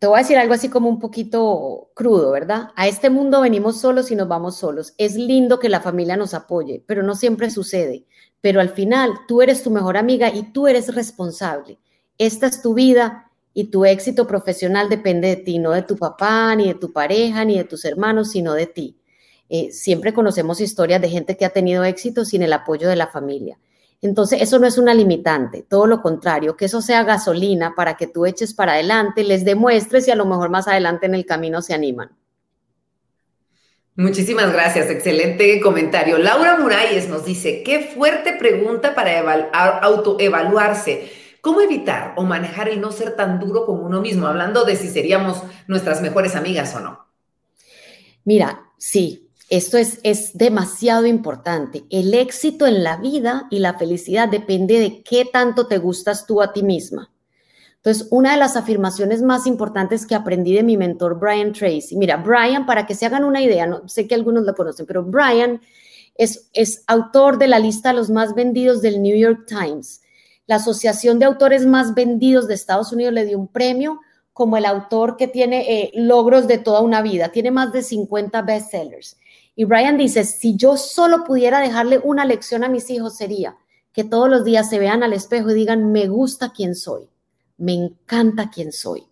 [0.00, 2.70] te voy a decir algo así como un poquito crudo, ¿verdad?
[2.74, 4.94] A este mundo venimos solos y nos vamos solos.
[4.98, 8.06] Es lindo que la familia nos apoye, pero no siempre sucede.
[8.40, 11.78] Pero al final, tú eres tu mejor amiga y tú eres responsable.
[12.18, 16.56] Esta es tu vida y tu éxito profesional depende de ti, no de tu papá,
[16.56, 18.96] ni de tu pareja, ni de tus hermanos, sino de ti.
[19.48, 23.06] Eh, siempre conocemos historias de gente que ha tenido éxito sin el apoyo de la
[23.06, 23.58] familia.
[24.02, 28.06] Entonces, eso no es una limitante, todo lo contrario, que eso sea gasolina para que
[28.06, 31.60] tú eches para adelante, les demuestres y a lo mejor más adelante en el camino
[31.60, 32.10] se animan.
[33.96, 36.16] Muchísimas gracias, excelente comentario.
[36.16, 39.50] Laura Muralles nos dice, qué fuerte pregunta para
[39.82, 41.10] autoevaluarse.
[41.42, 44.26] ¿Cómo evitar o manejar el no ser tan duro con uno mismo?
[44.26, 47.06] Hablando de si seríamos nuestras mejores amigas o no.
[48.24, 51.84] Mira, sí, esto es, es demasiado importante.
[51.90, 56.40] El éxito en la vida y la felicidad depende de qué tanto te gustas tú
[56.40, 57.10] a ti misma.
[57.82, 62.18] Entonces, una de las afirmaciones más importantes que aprendí de mi mentor Brian Tracy, mira,
[62.18, 65.60] Brian, para que se hagan una idea, no sé que algunos lo conocen, pero Brian
[66.14, 70.02] es, es autor de la lista de los más vendidos del New York Times.
[70.46, 73.98] La asociación de autores más vendidos de Estados Unidos le dio un premio
[74.32, 77.30] como el autor que tiene eh, logros de toda una vida.
[77.30, 79.16] Tiene más de 50 bestsellers.
[79.54, 83.56] Y Brian dice, si yo solo pudiera dejarle una lección a mis hijos sería
[83.92, 87.08] que todos los días se vean al espejo y digan, me gusta quién soy,
[87.58, 89.06] me encanta quién soy.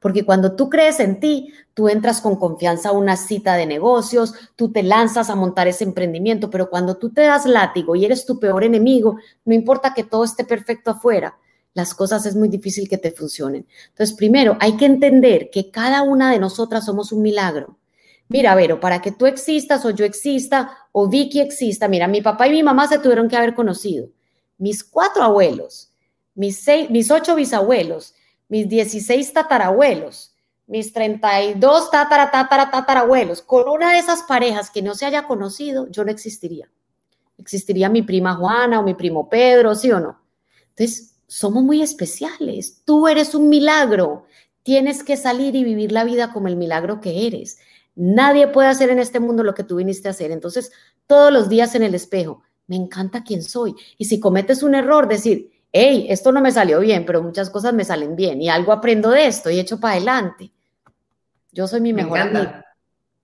[0.00, 4.34] Porque cuando tú crees en ti, tú entras con confianza a una cita de negocios,
[4.56, 8.24] tú te lanzas a montar ese emprendimiento, pero cuando tú te das látigo y eres
[8.24, 11.36] tu peor enemigo, no importa que todo esté perfecto afuera,
[11.74, 13.66] las cosas es muy difícil que te funcionen.
[13.88, 17.78] Entonces, primero, hay que entender que cada una de nosotras somos un milagro
[18.32, 22.48] mira, Vero, para que tú existas o yo exista o Vicky exista, mira, mi papá
[22.48, 24.08] y mi mamá se tuvieron que haber conocido.
[24.58, 25.92] Mis cuatro abuelos,
[26.34, 28.14] mis, seis, mis ocho bisabuelos,
[28.48, 30.34] mis 16 tatarabuelos,
[30.66, 35.88] mis 32 tatara, tatara, tatarabuelos, con una de esas parejas que no se haya conocido,
[35.90, 36.70] yo no existiría.
[37.38, 40.20] Existiría mi prima Juana o mi primo Pedro, ¿sí o no?
[40.70, 42.82] Entonces, somos muy especiales.
[42.84, 44.26] Tú eres un milagro.
[44.62, 47.58] Tienes que salir y vivir la vida como el milagro que eres.
[47.94, 50.30] Nadie puede hacer en este mundo lo que tú viniste a hacer.
[50.30, 50.72] Entonces,
[51.06, 53.74] todos los días en el espejo, me encanta quién soy.
[53.98, 57.74] Y si cometes un error, decir, hey, esto no me salió bien, pero muchas cosas
[57.74, 60.52] me salen bien y algo aprendo de esto y echo para adelante.
[61.50, 62.64] Yo soy mi mejor amiga.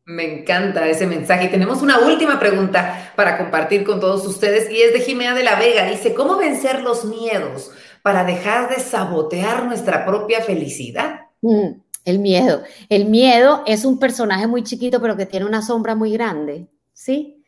[0.04, 1.46] Me encanta ese mensaje.
[1.46, 5.44] Y tenemos una última pregunta para compartir con todos ustedes y es de Jimena de
[5.44, 5.84] la Vega.
[5.84, 7.70] Dice, ¿cómo vencer los miedos
[8.02, 11.26] para dejar de sabotear nuestra propia felicidad?
[11.42, 12.62] Mm, el miedo.
[12.88, 17.44] El miedo es un personaje muy chiquito pero que tiene una sombra muy grande, ¿sí?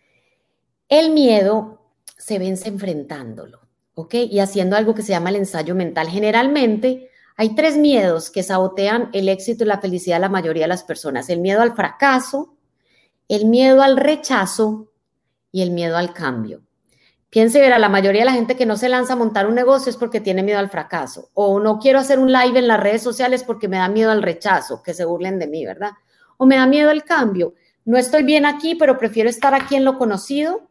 [0.88, 1.80] El miedo
[2.18, 3.60] se vence enfrentándolo,
[3.94, 4.14] ¿ok?
[4.14, 6.08] Y haciendo algo que se llama el ensayo mental.
[6.08, 10.68] Generalmente hay tres miedos que sabotean el éxito y la felicidad de la mayoría de
[10.68, 11.30] las personas.
[11.30, 12.54] El miedo al fracaso,
[13.28, 14.92] el miedo al rechazo
[15.50, 16.60] y el miedo al cambio.
[17.30, 19.88] Piense, verá, la mayoría de la gente que no se lanza a montar un negocio
[19.88, 21.30] es porque tiene miedo al fracaso.
[21.32, 24.22] O no quiero hacer un live en las redes sociales porque me da miedo al
[24.22, 25.92] rechazo, que se burlen de mí, ¿verdad?
[26.38, 27.54] O me da miedo al cambio.
[27.84, 30.68] No estoy bien aquí, pero prefiero estar aquí en lo conocido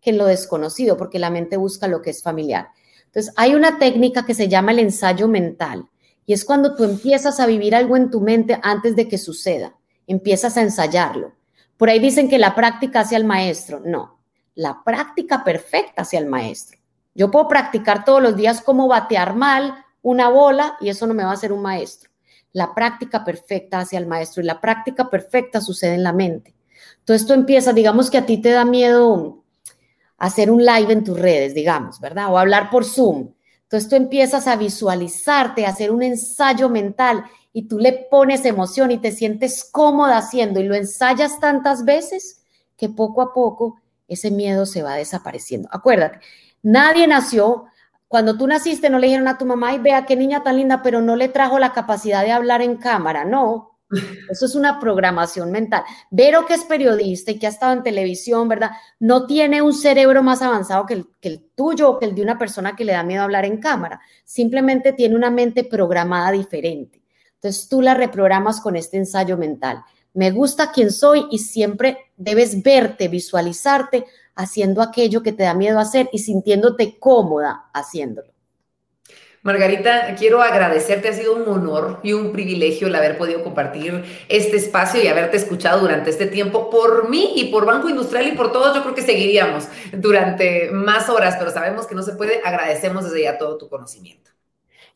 [0.00, 2.68] que en lo desconocido, porque la mente busca lo que es familiar.
[3.06, 5.88] Entonces, hay una técnica que se llama el ensayo mental.
[6.24, 9.74] Y es cuando tú empiezas a vivir algo en tu mente antes de que suceda,
[10.06, 11.32] empiezas a ensayarlo.
[11.76, 13.80] Por ahí dicen que la práctica hacia el maestro.
[13.84, 14.17] No,
[14.58, 16.80] la práctica perfecta hacia el maestro.
[17.14, 21.22] Yo puedo practicar todos los días cómo batear mal una bola y eso no me
[21.22, 22.10] va a hacer un maestro.
[22.52, 26.56] La práctica perfecta hacia el maestro y la práctica perfecta sucede en la mente.
[26.98, 29.44] Entonces tú empiezas, digamos que a ti te da miedo
[30.16, 32.32] hacer un live en tus redes, digamos, ¿verdad?
[32.32, 33.28] O hablar por Zoom.
[33.62, 38.90] Entonces tú empiezas a visualizarte, a hacer un ensayo mental y tú le pones emoción
[38.90, 42.42] y te sientes cómoda haciendo y lo ensayas tantas veces
[42.76, 45.68] que poco a poco ese miedo se va desapareciendo.
[45.70, 46.20] Acuérdate,
[46.62, 47.66] nadie nació,
[48.08, 50.82] cuando tú naciste no le dijeron a tu mamá, y vea qué niña tan linda,
[50.82, 53.78] pero no le trajo la capacidad de hablar en cámara, no,
[54.30, 55.84] eso es una programación mental.
[56.10, 58.72] Vero, que es periodista y que ha estado en televisión, ¿verdad?
[58.98, 62.22] No tiene un cerebro más avanzado que el, que el tuyo o que el de
[62.22, 64.00] una persona que le da miedo hablar en cámara.
[64.24, 67.02] Simplemente tiene una mente programada diferente.
[67.34, 69.84] Entonces tú la reprogramas con este ensayo mental.
[70.14, 74.04] Me gusta quién soy y siempre debes verte, visualizarte
[74.34, 78.32] haciendo aquello que te da miedo hacer y sintiéndote cómoda haciéndolo.
[79.42, 84.56] Margarita, quiero agradecerte, ha sido un honor y un privilegio el haber podido compartir este
[84.56, 88.52] espacio y haberte escuchado durante este tiempo por mí y por Banco Industrial y por
[88.52, 88.74] todos.
[88.74, 92.40] Yo creo que seguiríamos durante más horas, pero sabemos que no se puede.
[92.44, 94.30] Agradecemos desde ya todo tu conocimiento.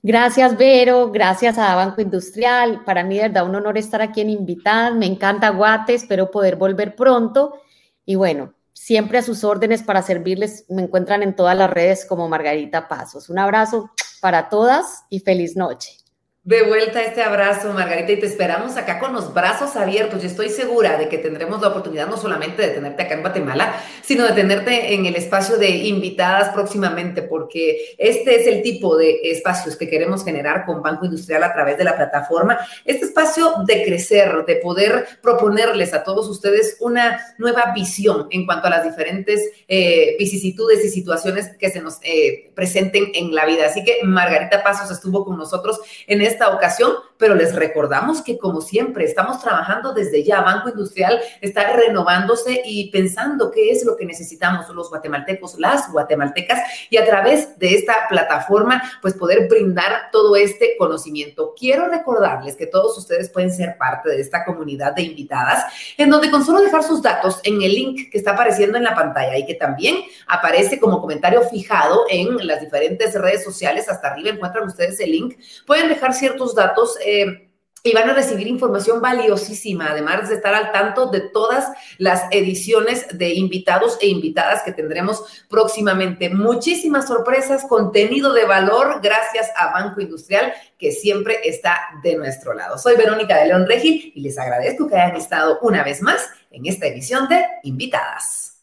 [0.05, 1.12] Gracias, Vero.
[1.12, 2.82] Gracias a Banco Industrial.
[2.84, 4.90] Para mí, de verdad, un honor estar aquí en Invitada.
[4.90, 5.94] Me encanta Guate.
[5.94, 7.61] Espero poder volver pronto.
[8.05, 10.64] Y bueno, siempre a sus órdenes para servirles.
[10.68, 13.28] Me encuentran en todas las redes como Margarita Pasos.
[13.28, 13.90] Un abrazo
[14.20, 16.01] para todas y feliz noche.
[16.45, 20.24] De vuelta este abrazo, Margarita, y te esperamos acá con los brazos abiertos.
[20.24, 23.80] Y estoy segura de que tendremos la oportunidad no solamente de tenerte acá en Guatemala,
[24.03, 29.20] sino de tenerte en el espacio de invitadas próximamente, porque este es el tipo de
[29.30, 32.59] espacios que queremos generar con Banco Industrial a través de la plataforma.
[32.84, 38.66] Este espacio de crecer, de poder proponerles a todos ustedes una nueva visión en cuanto
[38.66, 43.66] a las diferentes eh, vicisitudes y situaciones que se nos eh, presenten en la vida.
[43.66, 45.78] Así que Margarita Pasos estuvo con nosotros
[46.09, 46.93] en este esta ocasión,
[47.23, 50.41] pero les recordamos que como siempre estamos trabajando desde ya.
[50.41, 56.59] Banco Industrial está renovándose y pensando qué es lo que necesitamos los guatemaltecos, las guatemaltecas
[56.91, 61.55] y a través de esta plataforma pues poder brindar todo este conocimiento.
[61.57, 65.64] Quiero recordarles que todos ustedes pueden ser parte de esta comunidad de invitadas
[65.99, 68.97] en donde con solo dejar sus datos en el link que está apareciendo en la
[68.97, 74.31] pantalla y que también aparece como comentario fijado en las diferentes redes sociales, hasta arriba
[74.31, 75.37] encuentran ustedes el link,
[75.68, 76.99] pueden dejar ciertos datos.
[77.12, 77.48] Eh,
[77.84, 83.06] y van a recibir información valiosísima, además de estar al tanto de todas las ediciones
[83.18, 86.30] de invitados e invitadas que tendremos próximamente.
[86.30, 92.78] Muchísimas sorpresas, contenido de valor, gracias a Banco Industrial, que siempre está de nuestro lado.
[92.78, 96.66] Soy Verónica de León Regil y les agradezco que hayan estado una vez más en
[96.66, 98.62] esta edición de Invitadas.